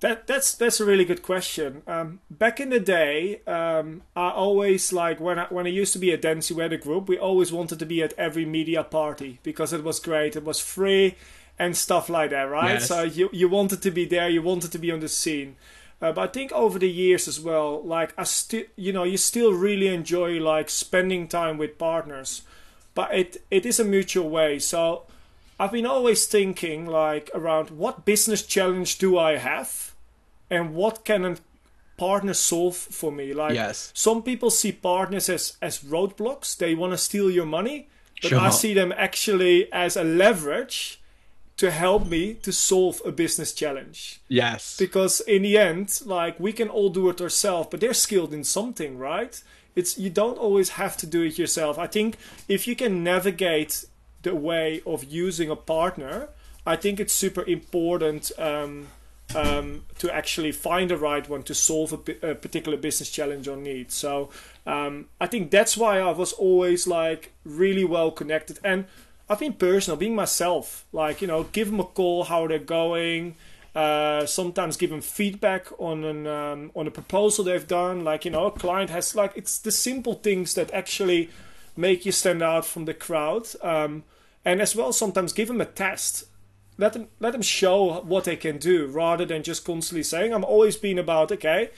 [0.01, 1.83] That that's that's a really good question.
[1.87, 5.99] Um, back in the day, um, I always like when I when I used to
[5.99, 9.73] be at Dancy Weather Group, we always wanted to be at every media party because
[9.73, 10.37] it was great.
[10.37, 11.15] It was free
[11.59, 12.75] and stuff like that, right?
[12.75, 12.89] Yes.
[12.89, 15.57] So you you wanted to be there, you wanted to be on the scene.
[16.03, 19.17] Uh, but I think over the years as well, like I still, you know, you
[19.17, 22.43] still really enjoy like spending time with partners,
[22.95, 24.59] but it it is a mutual way.
[24.59, 25.05] So
[25.59, 29.95] I've been always thinking like around what business challenge do I have,
[30.51, 31.37] and what can a
[31.97, 33.33] partner solve for me?
[33.33, 37.89] Like yes some people see partners as as roadblocks; they want to steal your money,
[38.21, 41.01] but I see them actually as a leverage
[41.57, 44.21] to help me to solve a business challenge.
[44.29, 44.77] Yes.
[44.77, 48.45] Because in the end like we can all do it ourselves but they're skilled in
[48.45, 49.43] something right?
[49.77, 51.79] It's you don't always have to do it yourself.
[51.79, 52.17] I think
[52.49, 53.85] if you can navigate
[54.25, 56.29] the way of using a partner
[56.67, 58.89] i think it's super important um,
[59.35, 63.57] um, to actually find the right one to solve a, a particular business challenge or
[63.57, 63.91] need.
[63.91, 64.31] So
[64.67, 68.59] um, i think that's why i was always like really well connected.
[68.65, 68.87] And
[69.29, 73.35] i've been personal being myself like you know give them a call how they're going
[73.75, 78.05] uh, sometimes give them feedback on an um, on a proposal they've done.
[78.05, 81.31] Like you know, a client has like it's the simple things that actually
[81.77, 83.49] make you stand out from the crowd.
[83.63, 84.05] Um,
[84.45, 86.25] and as well, sometimes give them a test.
[86.79, 90.33] Let them let them show what they can do rather than just constantly saying.
[90.33, 91.71] I'm always been about okay.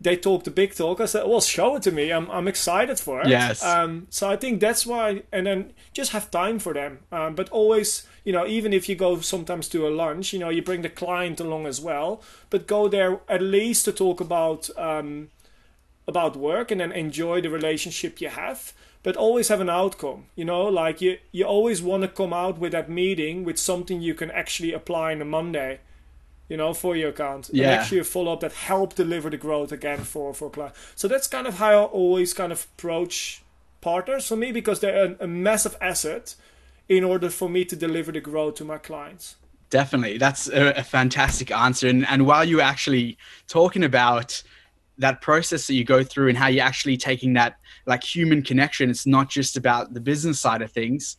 [0.00, 1.00] They talk the big talk.
[1.00, 2.12] I said, "Well, show it to me.
[2.12, 3.64] I'm I'm excited for it." Yes.
[3.64, 7.00] Um, so I think that's why, and then just have time for them.
[7.10, 10.50] Um, but always, you know, even if you go sometimes to a lunch, you know,
[10.50, 12.22] you bring the client along as well.
[12.48, 15.30] But go there at least to talk about um,
[16.06, 18.72] about work and then enjoy the relationship you have.
[19.02, 20.26] But always have an outcome.
[20.36, 24.00] You know, like you you always want to come out with that meeting with something
[24.00, 25.80] you can actually apply on a Monday.
[26.48, 29.72] You know, for your account, and actually a follow up that help deliver the growth
[29.72, 30.74] again for for client.
[30.94, 33.42] So that's kind of how I always kind of approach
[33.80, 36.34] partners for me because they're a, a massive asset
[36.88, 39.36] in order for me to deliver the growth to my clients.
[39.70, 40.16] definitely.
[40.16, 41.88] That's a, a fantastic answer.
[41.88, 44.42] And and while you're actually talking about
[44.98, 47.56] that process that you go through and how you're actually taking that
[47.86, 51.16] like human connection it's not just about the business side of things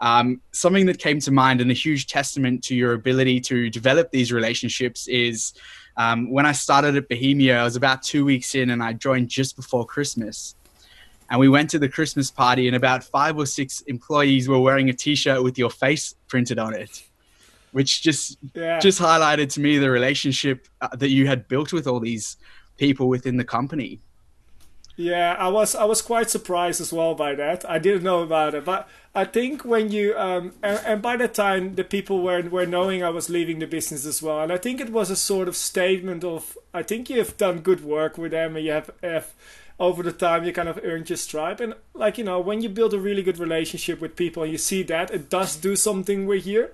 [0.00, 4.10] um, something that came to mind and a huge testament to your ability to develop
[4.10, 5.52] these relationships is
[5.96, 9.28] um, when i started at bohemia i was about two weeks in and i joined
[9.28, 10.54] just before christmas
[11.30, 14.88] and we went to the christmas party and about five or six employees were wearing
[14.88, 17.02] a t-shirt with your face printed on it
[17.72, 18.78] which just Yeah.
[18.80, 22.36] just highlighted to me the relationship uh, that you had built with all these
[22.78, 24.00] people within the company.
[25.00, 27.64] Yeah, I was I was quite surprised as well by that.
[27.68, 31.32] I didn't know about it, but I think when you um and, and by that
[31.32, 34.58] time the people were were knowing I was leaving the business as well, and I
[34.58, 38.18] think it was a sort of statement of I think you have done good work
[38.18, 39.32] with them and you have have
[39.78, 41.60] over the time you kind of earned your stripe.
[41.60, 44.58] And like you know, when you build a really good relationship with people and you
[44.58, 46.68] see that it does do something with you.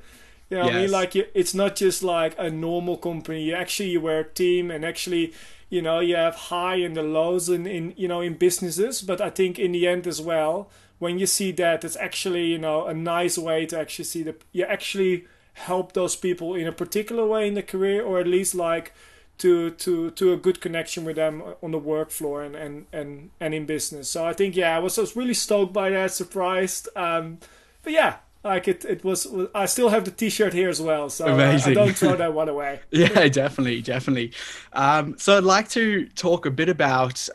[0.51, 0.91] You know what I mean?
[0.93, 3.43] Like you, it's not just like a normal company.
[3.43, 5.33] You actually you were a team and actually
[5.69, 9.03] you know you have high and the lows in, in you know in businesses.
[9.03, 12.59] But I think in the end as well, when you see that, it's actually you
[12.59, 16.73] know a nice way to actually see that you actually help those people in a
[16.73, 18.93] particular way in the career, or at least like
[19.39, 23.31] to to to a good connection with them on the work floor and and and,
[23.41, 24.09] and in business.
[24.09, 26.89] So I think yeah, I was, I was really stoked by that, surprised.
[26.97, 27.39] Um,
[27.83, 29.27] but yeah, like it it was.
[29.55, 31.75] I still have the T-shirt here as well, so uh, I Amazing.
[31.75, 32.81] don't throw that one away.
[32.91, 34.33] Yeah, definitely, definitely.
[34.73, 37.29] Um, so I'd like to talk a bit about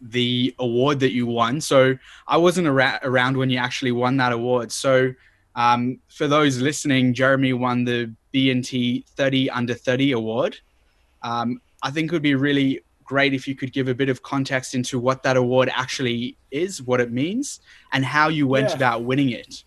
[0.00, 1.60] the award that you won.
[1.60, 4.72] So I wasn't ara- around when you actually won that award.
[4.72, 5.12] So
[5.54, 10.58] um, for those listening, Jeremy won the B&T 30 Under 30 award.
[11.22, 14.22] Um, I think it would be really great if you could give a bit of
[14.22, 17.60] context into what that award actually is, what it means,
[17.92, 18.76] and how you went Yeah.
[18.76, 19.62] about winning it.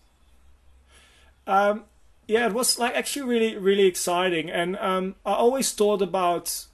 [1.46, 1.84] Um,
[2.26, 6.66] yeah, it was like actually really really exciting, and um, I always thought about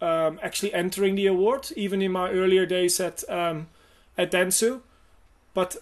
[0.00, 3.68] um, actually entering the award, even in my earlier days at um,
[4.16, 4.80] at Dentsu,
[5.54, 5.76] but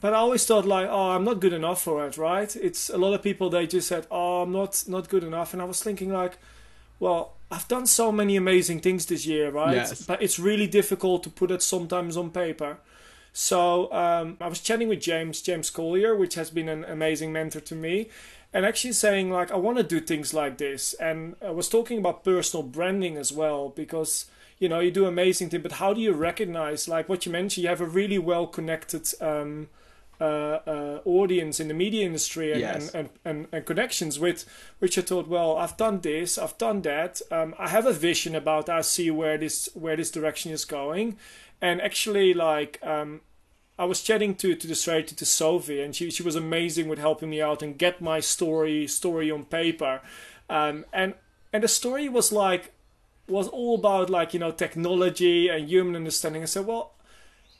[0.00, 2.54] but I always thought like, oh, I'm not good enough for it, right?
[2.56, 5.62] It's a lot of people they just said, oh, I'm not not good enough, and
[5.62, 6.38] I was thinking like,
[7.00, 9.76] well, I've done so many amazing things this year, right?
[9.76, 10.04] Yes.
[10.04, 12.78] But it's really difficult to put it sometimes on paper.
[13.36, 17.58] So um, I was chatting with James, James Collier, which has been an amazing mentor
[17.60, 18.08] to me,
[18.52, 21.98] and actually saying like I want to do things like this, and I was talking
[21.98, 24.26] about personal branding as well because
[24.60, 27.64] you know you do amazing things, but how do you recognize like what you mentioned?
[27.64, 29.08] You have a really well connected.
[29.20, 29.68] Um,
[30.20, 32.94] uh, uh, audience in the media industry and, Yes.
[32.94, 34.44] and, and, and, and connections with
[34.78, 37.20] which I thought, well, I've done this, I've done that.
[37.32, 41.16] Um, I have a vision about I see where this where this direction is going,
[41.60, 43.20] and actually, like um,
[43.78, 46.98] I was chatting to to the strategy to Sophie, and she she was amazing with
[46.98, 50.00] helping me out and get my story story on paper,
[50.48, 51.14] um, and
[51.52, 52.72] and the story was like
[53.26, 56.42] was all about like you know technology and human understanding.
[56.42, 56.92] I said, well,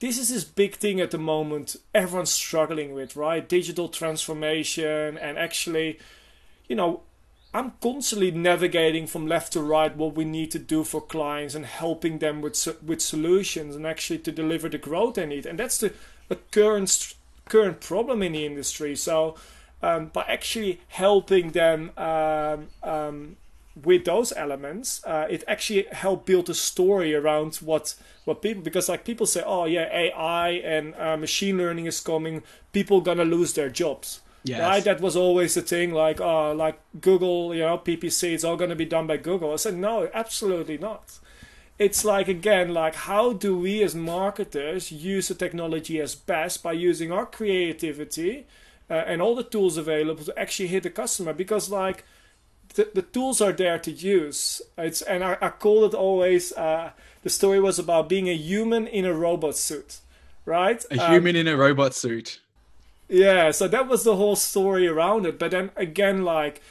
[0.00, 3.48] this is this big thing at the moment everyone's struggling with, right?
[3.48, 5.98] Digital transformation and actually,
[6.68, 7.02] you know,
[7.54, 11.64] I'm constantly navigating from left to right what we need to do for clients and
[11.64, 15.46] helping them with with solutions and actually to deliver the growth they need.
[15.46, 15.92] And that's the
[16.50, 17.14] current
[17.44, 18.96] current problem in the industry.
[18.96, 19.36] So
[19.82, 23.36] um, by actually helping them um, um,
[23.80, 28.88] with those elements, uh, it actually helped build a story around what what people because
[28.88, 33.52] like people say, oh yeah, AI and uh, machine learning is coming, people gonna lose
[33.52, 34.22] their jobs.
[34.44, 34.60] Yes.
[34.60, 35.92] Right, that was always the thing.
[35.92, 39.52] Like, oh, like Google, you know, PPC, it's all going to be done by Google.
[39.52, 41.18] I said, no, absolutely not.
[41.78, 46.72] It's like again, like how do we as marketers use the technology as best by
[46.72, 48.46] using our creativity
[48.88, 51.32] uh, and all the tools available to actually hit the customer?
[51.32, 52.04] Because like
[52.74, 54.62] the, the tools are there to use.
[54.78, 56.52] It's and I, I call it always.
[56.52, 56.90] Uh,
[57.22, 59.98] the story was about being a human in a robot suit,
[60.44, 60.84] right?
[60.90, 62.40] A Um, human in a robot suit.
[63.08, 65.38] Yeah, so that was the whole story around it.
[65.38, 66.62] But then again, like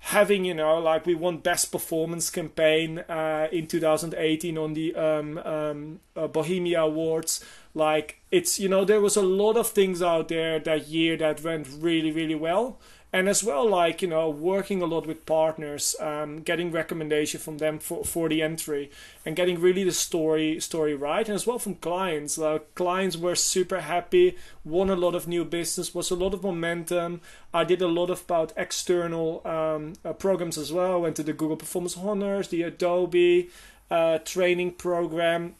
[0.00, 5.38] having, you know, like we won best performance campaign uh, in 2018 on the um,
[5.38, 7.44] um, uh, Bohemia Awards.
[7.74, 11.42] Like it's, you know, there was a lot of things out there that year that
[11.42, 12.78] went really, really well.
[13.12, 17.58] And as well, like you know, working a lot with partners, um, getting recommendation from
[17.58, 18.90] them for, for the entry,
[19.26, 22.38] and getting really the story story right, and as well from clients.
[22.38, 26.44] Uh, clients were super happy, won a lot of new business, was a lot of
[26.44, 27.20] momentum.
[27.52, 31.00] I did a lot of about external um, uh, programs as well.
[31.00, 33.50] Went to the Google Performance Honors, the Adobe
[33.90, 35.56] uh, training program.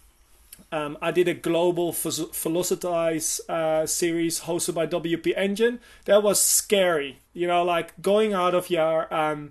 [0.72, 5.80] Um, I did a global Vel- Velocitize uh, series hosted by WP Engine.
[6.04, 9.50] That was scary, you know, like going out of your um,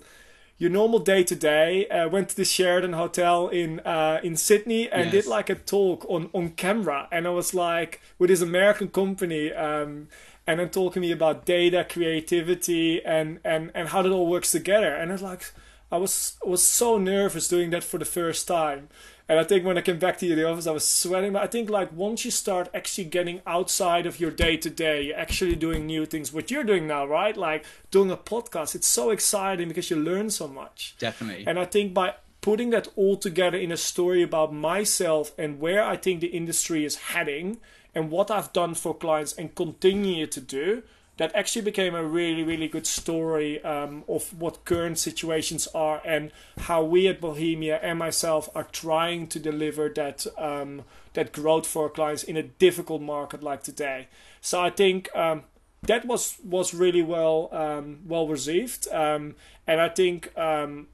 [0.57, 1.87] your normal day to day.
[2.11, 5.11] Went to the Sheraton Hotel in uh, in Sydney and Yes.
[5.11, 9.51] did like a talk on on camera, and I was like with this American company.
[9.53, 10.07] Um,
[10.47, 14.51] and then talking to me about data, creativity, and, and, and how that all works
[14.51, 14.95] together.
[14.95, 15.43] And it's like,
[15.91, 18.89] I was was so nervous doing that for the first time.
[19.29, 21.33] And I think when I came back to the office, I was sweating.
[21.33, 25.03] But I think like once you start actually getting outside of your day to day,
[25.03, 26.33] you're actually doing new things.
[26.33, 27.37] What you're doing now, right?
[27.37, 30.95] Like doing a podcast, it's so exciting because you learn so much.
[30.97, 31.45] Definitely.
[31.45, 35.83] And I think by putting that all together in a story about myself and where
[35.83, 37.59] I think the industry is heading
[37.93, 40.81] and what I've done for clients and continue to do,
[41.19, 46.31] that actually became a really really good story um, of what current situations are and
[46.59, 51.83] how we at Bohemia and myself are trying to deliver that um, that growth for
[51.83, 54.07] our clients in a difficult market like today.
[54.39, 55.43] So I think um,
[55.83, 59.35] that was was really well um, well received, um,
[59.67, 60.87] and I think um,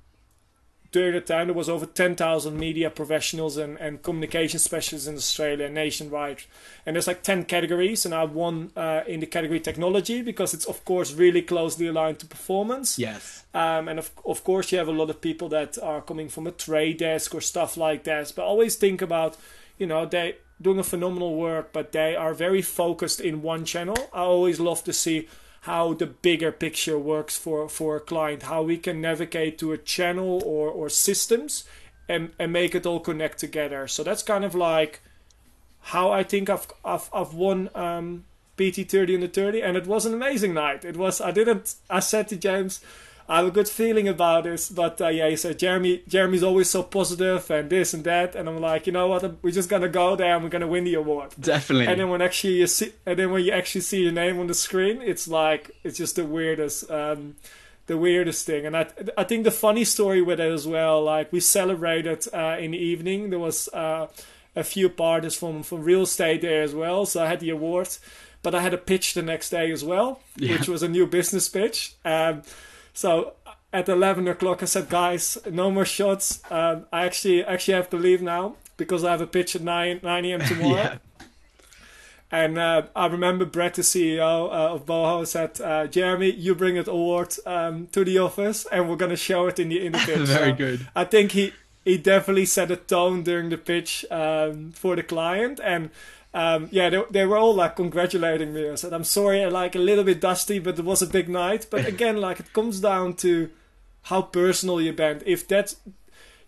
[0.95, 5.67] during the time there was over 10,000 media professionals and, and communication specialists in Australia
[5.67, 6.43] nationwide.
[6.85, 10.63] And there's like 10 categories and I won uh, in the category technology because it's
[10.63, 12.97] of course really closely aligned to performance.
[12.97, 13.43] Yes.
[13.53, 16.47] Um, and of, of course you have a lot of people that are coming from
[16.47, 18.31] a trade desk or stuff like that.
[18.33, 19.35] But always think about
[19.77, 23.97] you know they doing a phenomenal work but they are very focused in one channel.
[24.13, 25.27] I always love to see
[25.65, 29.77] how the bigger picture works for, for a client, how we can navigate to a
[29.79, 31.63] channel or, or systems
[32.07, 33.87] and, and make it all connect together.
[33.87, 35.01] So that's kind of like
[35.81, 38.25] how I think I've, I've, I've won um,
[38.57, 40.85] B&T 30 under 30 and it was an amazing night.
[40.85, 42.79] It was, I didn't, I said to James,
[43.27, 44.69] I have a good feeling about this.
[44.69, 46.03] But uh, yeah, he said Jeremy.
[46.07, 49.43] Jeremy's always so positive and this and that, and I'm like, you know what?
[49.43, 51.33] We're just gonna go there and we're gonna win the award.
[51.39, 51.87] Definitely.
[51.87, 54.47] And then when actually you see, and then when you actually see your name on
[54.47, 56.89] the screen, it's like it's just the weirdest.
[56.89, 57.35] Um,
[57.87, 58.65] the weirdest thing.
[58.65, 62.57] And I, I think the funny story with it as well, like we celebrated uh,
[62.59, 63.29] in the evening.
[63.29, 64.07] There was uh,
[64.55, 67.05] a few parties from, from real estate there as well.
[67.05, 67.89] So I had the award,
[68.41, 70.53] but I had a pitch the next day as well, yeah.
[70.53, 71.93] which was a new business pitch.
[72.03, 72.41] Um,
[72.95, 73.33] so
[73.73, 76.41] at 11 o'clock, I said, guys, no more shots.
[76.49, 79.99] Um, I actually actually have to leave now because I have a pitch at 9,
[80.01, 80.39] 9 a.m.
[80.47, 80.75] tomorrow.
[80.75, 80.97] yeah.
[82.31, 86.75] And uh, I remember Brett, the CEO uh, of Boho, said, uh, "Jeremy, you bring
[86.75, 89.99] it award um, to the office, and we're gonna show it in the in the
[89.99, 90.87] pitch." Very so good.
[90.95, 91.53] I think he
[91.85, 95.91] he definitely set a tone during the pitch um, for the client, and
[96.35, 98.69] um, yeah, they, they were all like congratulating me.
[98.69, 101.67] I said, "I'm sorry, like a little bit dusty, but it was a big night."
[101.71, 103.49] But again, like it comes down to
[104.03, 105.23] how personal you bend.
[105.25, 105.77] If that's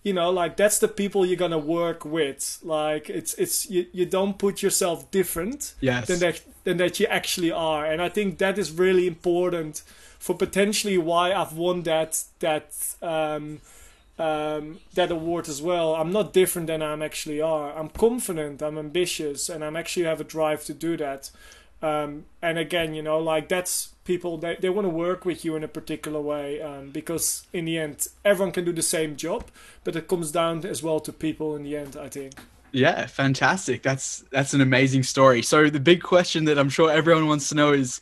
[0.03, 4.05] you know like that's the people you're gonna work with like it's it's you, you
[4.05, 6.07] don't put yourself different yes.
[6.07, 9.83] than that than that you actually are and i think that is really important
[10.19, 12.69] for potentially why i've won that that
[13.01, 13.59] um
[14.19, 15.95] um, that award as well.
[15.95, 17.77] I'm not different than I'm actually are.
[17.77, 21.31] I'm confident, I'm ambitious, and I'm actually have a drive to do that.
[21.81, 25.55] Um, and again, you know, like that's people they, they want to work with you
[25.55, 29.43] in a particular way um, because in the end everyone can do the same job
[29.83, 32.33] but it comes down as well to people in the end i think
[32.71, 37.27] yeah fantastic that's that's an amazing story so the big question that i'm sure everyone
[37.27, 37.99] wants to know is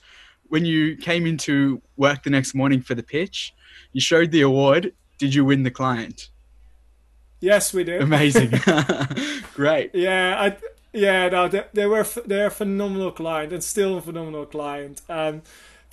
[0.50, 3.54] when you came into work the next morning for the pitch
[3.92, 6.30] you showed the award did you win the client?
[7.40, 8.02] Yes we did.
[8.02, 8.50] Amazing.
[9.54, 9.94] Great.
[9.94, 10.58] Yeah i
[10.94, 15.02] yeah no they, they were they're a phenomenal client and still a phenomenal client.
[15.10, 15.42] Um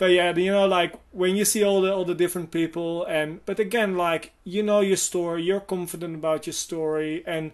[0.02, 3.38] but yeah, you know, like when you see all the all the different people, and
[3.46, 7.52] but again, like you know your story, you're confident about your story, and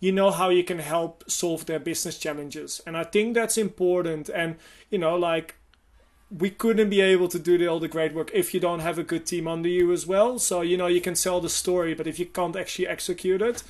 [0.00, 4.28] you know how you can help solve their business challenges, and I think that's important.
[4.28, 4.56] And
[4.90, 5.54] you know, like
[6.30, 8.98] we couldn't be able to do the, all the great work if you don't have
[8.98, 10.38] a good team under you as well.
[10.38, 13.62] So you know, you can sell the story, but if you can't actually execute it.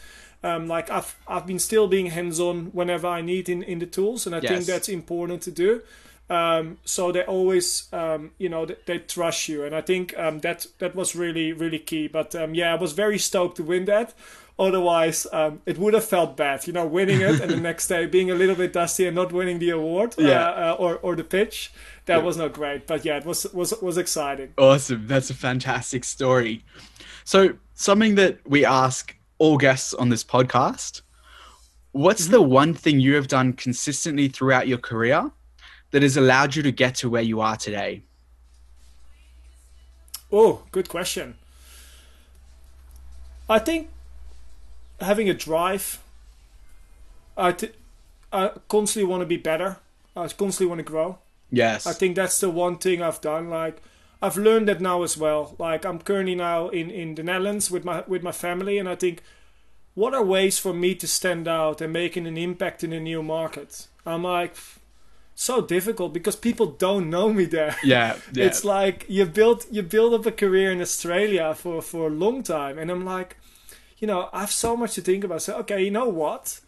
[0.43, 3.87] Um, like I've I've been still being hands on whenever I need in, in the
[3.87, 4.51] tools, and I yes.
[4.51, 5.81] think that's important to do.
[6.29, 10.41] Um, so they always, um, you know, they, they, trust you, and I think um,
[10.41, 12.09] that that was really really key.
[12.09, 14.13] But um, yeah, I was very stoked to win that.
[14.57, 18.07] Otherwise, um, it would have felt bad, you know, winning it and the next day
[18.07, 20.49] being a little bit dusty and not winning the award yeah.
[20.49, 21.73] uh, uh, or or the pitch.
[22.07, 22.23] That yeah.
[22.23, 24.55] was not great, but yeah, it was was was exciting.
[24.57, 26.65] Awesome, that's a fantastic story.
[27.25, 31.03] So something that we ask all guests on this podcast:
[31.93, 32.33] What's mm-hmm.
[32.33, 35.33] the one thing you have done consistently throughout your career?
[35.95, 38.03] that has allowed you to get to where you are today?
[40.33, 41.37] Oh, good question.
[43.49, 43.91] I think
[45.05, 46.03] having a drive.
[47.37, 47.57] I,
[48.33, 49.79] I constantly want to be better.
[50.17, 51.19] I constantly want to grow.
[51.51, 51.87] Yes.
[51.87, 53.51] I think that's the one thing I've done.
[53.51, 53.81] Like
[54.21, 55.55] I've learned that now as well.
[55.59, 58.95] Like I'm currently now in, in the Netherlands with my with my family, and I
[58.95, 59.23] think
[59.95, 63.23] what are ways for me to stand out and making an impact in a new
[63.23, 63.87] market?
[64.05, 64.57] I'm like,
[65.35, 67.77] so difficult because people don't know me there.
[67.85, 68.47] Yeah, yeah.
[68.47, 72.43] It's like you build you build up a career in Australia for for a long
[72.43, 73.37] time, and I'm like,
[74.05, 75.41] you know, I have so much to think about.
[75.41, 76.61] So okay, you know what?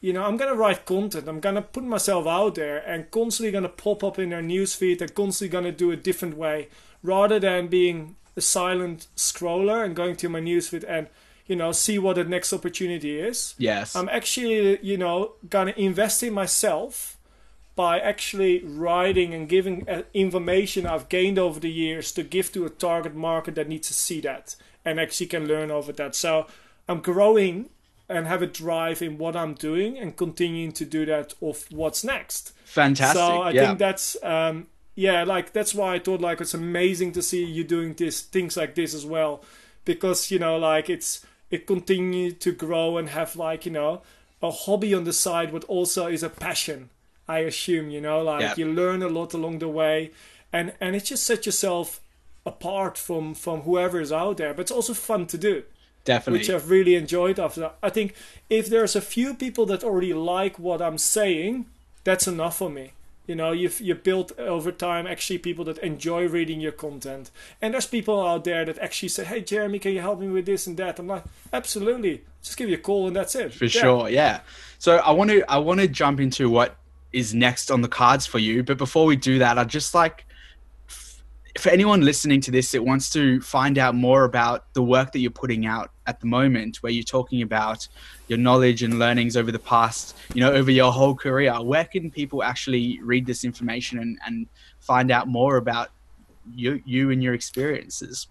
[0.00, 1.26] You know, I'm gonna write content.
[1.26, 5.12] I'm gonna put myself out there, and constantly gonna pop up in their newsfeed, and
[5.12, 6.68] constantly gonna do a different way,
[7.02, 11.08] rather than being a silent scroller and going to my newsfeed and
[11.46, 13.56] you know see what the next opportunity is.
[13.58, 17.18] Yes, I'm actually you know gonna invest in myself
[17.74, 22.64] by actually writing and giving uh, information I've gained over the years to give to
[22.66, 26.14] a target market that needs to see that and actually can learn over that.
[26.14, 26.46] So
[26.88, 27.70] I'm growing
[28.08, 32.04] and have a drive in what I'm doing and continuing to do that of what's
[32.04, 32.52] next.
[32.64, 33.16] Fantastic.
[33.16, 33.66] So I yeah.
[33.66, 37.64] think that's um, yeah, like that's why I thought like it's amazing to see you
[37.64, 39.42] doing this things like this as well,
[39.84, 44.02] because you know like it's it continue to grow and have like you know
[44.42, 46.90] a hobby on the side, but also is a passion.
[47.26, 48.54] I assume you know like Yeah.
[48.58, 50.10] you learn a lot along the way,
[50.52, 52.00] and and it just set yourself
[52.44, 54.52] apart from from whoever is out there.
[54.52, 55.62] But it's also fun to do
[56.04, 56.40] Definitely.
[56.40, 57.76] which I've really enjoyed after that.
[57.82, 58.14] I think
[58.50, 61.66] if there's a few people that already like what I'm saying,
[62.04, 62.92] that's enough for me.
[63.26, 67.30] You know, you've you built over time actually people that enjoy reading your content.
[67.62, 70.44] And there's people out there that actually say, Hey Jeremy, can you help me with
[70.44, 70.98] this and that?
[70.98, 72.22] I'm like, Absolutely.
[72.42, 73.54] Just give you a call and that's it.
[73.54, 73.70] for Yeah.
[73.70, 74.40] sure yeah
[74.78, 76.76] so i want to i want to jump into what
[77.10, 80.26] is next on the cards for you but before we do that i'd just like
[81.58, 85.20] for anyone listening to this that wants to find out more about the work that
[85.20, 87.86] you're putting out at the moment where you're talking about
[88.28, 92.10] your knowledge and learnings over the past you know over your whole career where can
[92.10, 94.46] people actually read this information and, and
[94.80, 95.90] find out more about
[96.52, 98.26] you you and your experiences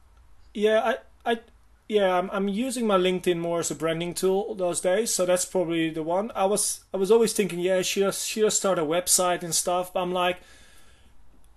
[0.53, 0.95] Yeah,
[1.25, 1.39] I, I,
[1.87, 5.45] yeah, I'm, I'm using my LinkedIn more as a branding tool those days, so that's
[5.45, 6.31] probably the one.
[6.35, 9.53] I was, I was always thinking, yeah, should I, should I start a website and
[9.53, 9.93] stuff?
[9.93, 10.41] But I'm like,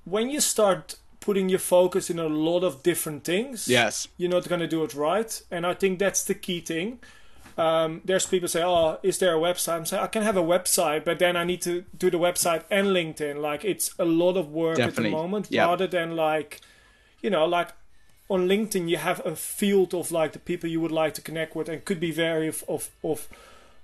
[0.05, 0.97] when you start
[1.27, 4.81] putting your focus in a lot of different things, yes you're not going to do
[4.87, 5.33] it right.
[5.51, 6.89] And I think that's the key thing.
[7.59, 10.47] Um, there's people say, "Oh, is there a website?" I'm saying, "I can have a
[10.55, 13.37] website, but then I need to do the website and LinkedIn.
[13.51, 15.67] Like it's a lot of work at the moment, Yep.
[15.69, 16.61] rather than like,
[17.23, 17.71] you know, like
[18.29, 21.57] on LinkedIn you have a field of like the people you would like to connect
[21.57, 23.19] with, and could be very of of, of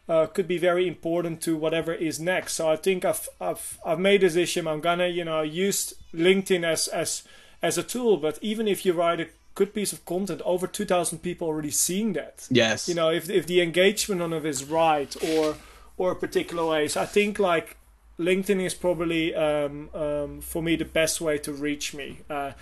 [0.08, 2.54] uh, could be very important to whatever is next.
[2.54, 4.66] So I think I've I've I've made a decision.
[4.66, 7.22] I'm gonna you know use LinkedIn as as
[7.62, 10.84] as a tool, but even if you write a good piece of content, over two
[10.84, 12.46] thousand people already seeing that.
[12.50, 15.56] yes You know, if if the engagement on it is right or
[15.96, 17.76] or particular ways, I think like
[18.18, 22.52] LinkedIn is probably um, um, for me the best way to reach me uh,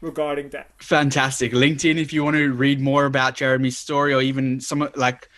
[0.00, 0.70] regarding that.
[0.78, 1.52] Fantastic.
[1.52, 5.28] LinkedIn, if you want to read more about Jeremy's story or even some like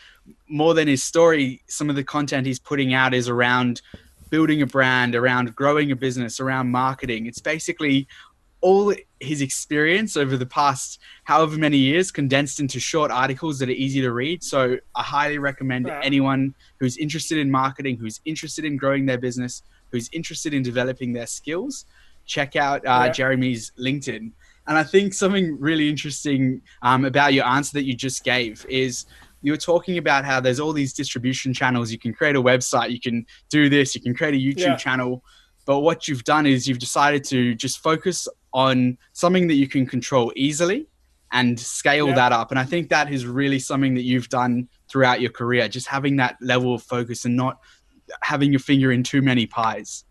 [0.49, 3.83] more than his story, some of the content he's putting out is around
[4.31, 7.27] building a brand, around growing a business, around marketing.
[7.27, 8.07] It's basically
[8.61, 13.73] all his experience over the past however many years condensed into short articles that are
[13.73, 14.43] easy to read.
[14.43, 19.63] So I highly recommend anyone who's interested in marketing, who's interested in growing their business,
[19.93, 21.85] who's interested in developing their skills,
[22.25, 23.13] check out uh, Yeah.
[23.13, 24.33] Jeremy's LinkedIn.
[24.69, 29.07] And I think something really interesting um, about your answer that you just gave is
[29.47, 31.93] you were talking about how there's all these distribution channels.
[31.93, 34.77] You can create a website, you can do this, you can create a YouTube Yeah.
[34.77, 35.23] channel.
[35.67, 39.87] But what you've done is you've decided to just focus on something that you can
[39.87, 40.89] control easily
[41.31, 42.17] and scale Yeah.
[42.17, 42.51] that up.
[42.51, 46.17] And I think that is really something that you've done throughout your career, just having
[46.17, 47.61] that level of focus and not
[48.23, 50.05] having your finger in too many pies.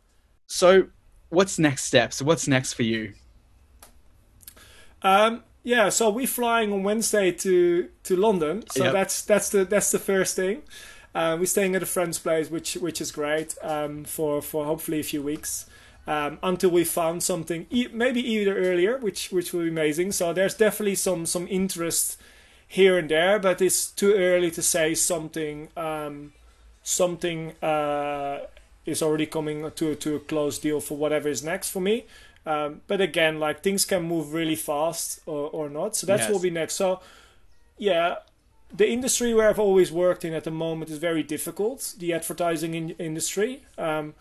[0.47, 0.87] So,
[1.27, 2.21] what's next steps?
[2.21, 3.13] What's next for you?
[5.01, 8.63] Um, yeah, so we're flying on Wednesday to to London.
[8.71, 8.93] So Yep.
[8.93, 10.61] that's that's the that's the first thing.
[11.13, 14.99] Uh, we're staying at a friend's place, which which is great um, for for hopefully
[14.99, 15.65] a few weeks
[16.07, 20.11] um, until we found something, e- maybe either earlier, which which will be amazing.
[20.13, 22.17] So there's definitely some some interest
[22.67, 26.33] here and there, but it's too early to say something um,
[26.83, 28.39] something uh,
[28.85, 32.05] is already coming to to a close deal for whatever is next for me.
[32.45, 35.95] Um, but again, like things can move really fast or, or not.
[35.95, 36.29] So that's Yes.
[36.29, 36.75] what will be next.
[36.75, 37.01] So
[37.77, 38.15] yeah,
[38.75, 41.95] the industry where I've always worked in at the moment is very difficult.
[41.97, 43.63] The advertising in- industry.
[43.77, 44.13] Um,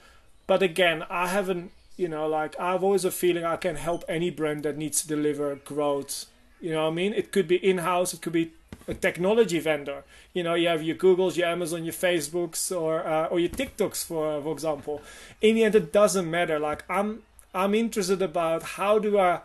[0.46, 1.70] but again, I haven't.
[1.96, 5.06] You know, like I've always a feeling I can help any brand that needs to
[5.08, 6.26] deliver growth.
[6.60, 7.12] You know what I mean?
[7.12, 8.12] It could be in house.
[8.12, 8.50] It could be
[8.88, 10.02] a technology vendor.
[10.32, 14.04] You know, you have your Googles, your Amazon, your Facebooks, or uh, or your TikToks,
[14.04, 15.02] for for example.
[15.40, 16.58] In the end, it doesn't matter.
[16.58, 17.22] Like I'm
[17.55, 19.40] I'm interested about how do I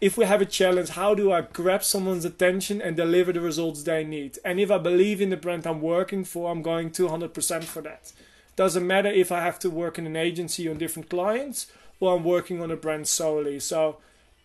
[0.00, 3.84] if we have a challenge, how do I grab someone's attention and deliver the results
[3.84, 4.38] they need?
[4.44, 8.12] And if I believe in the brand I'm working for, I'm going 200% for that.
[8.54, 11.68] Doesn't matter if I have to work in an agency on different clients
[12.00, 13.60] or I'm working on a brand solely.
[13.60, 13.96] So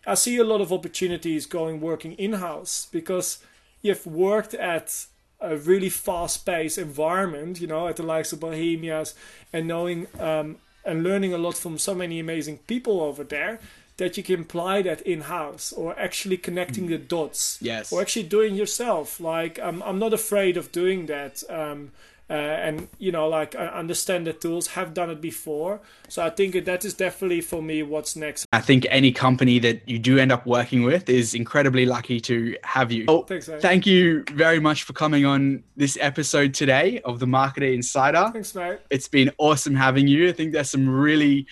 [0.06, 3.44] I see a lot of opportunities going working in house because
[3.82, 5.06] you've worked at
[5.40, 9.14] a really fast paced environment, you know, at the likes of Bohemia's
[9.52, 13.60] and knowing um, and learning a lot from so many amazing people over there
[13.98, 17.92] that you can apply that in house or actually connecting the dots Yes.
[17.92, 19.20] or actually doing yourself.
[19.20, 21.42] Like I'm, I'm not afraid of doing that.
[21.50, 21.92] Um,
[22.30, 25.80] uh, and you know like understand the tools have done it before.
[26.08, 28.46] So i think that is definitely for me what's next.
[28.52, 32.56] I think any company that you do end up working with is incredibly lucky to
[32.64, 33.04] have you.
[33.08, 33.60] Oh, Thanks, mate.
[33.60, 38.30] thank you very much for coming on this episode today of the marketer insider.
[38.32, 38.78] Thanks, mate.
[38.90, 40.28] it's been awesome having you.
[40.28, 41.46] I think there's some really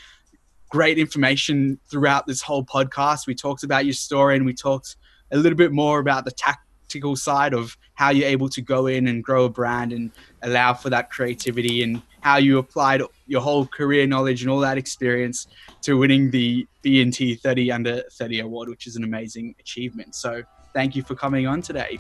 [0.71, 3.27] great information throughout this whole podcast.
[3.27, 4.97] We talked about your story and we talked
[5.33, 8.87] a little bit more about the tact tactical side of how you're able to go
[8.87, 10.11] in and grow a brand and
[10.43, 14.79] allow for that creativity and how you applied your whole career knowledge and all that
[14.79, 15.49] experience
[15.83, 20.15] to winning the B&T 30 under 30 award, which is an amazing achievement.
[20.15, 21.99] So thank you for coming on today.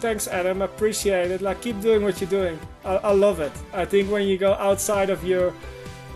[0.00, 0.62] Thanks, Adam.
[0.62, 1.40] Appreciate it.
[1.40, 2.58] Like, keep doing what you're doing.
[2.84, 3.52] I, I love it.
[3.72, 5.54] I think when you go outside of your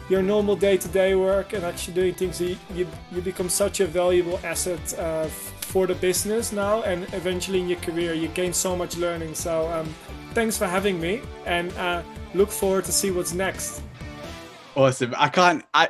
[0.08, 4.38] your normal day-to-day work and actually doing things, you you, you become such a valuable
[4.44, 5.28] asset uh,
[5.66, 9.34] for the business now and eventually in your career you gain so much learning.
[9.34, 9.92] So um,
[10.32, 12.02] thanks for having me and uh,
[12.34, 13.82] look forward to see what's next.
[14.76, 15.14] Awesome.
[15.16, 15.88] I can't i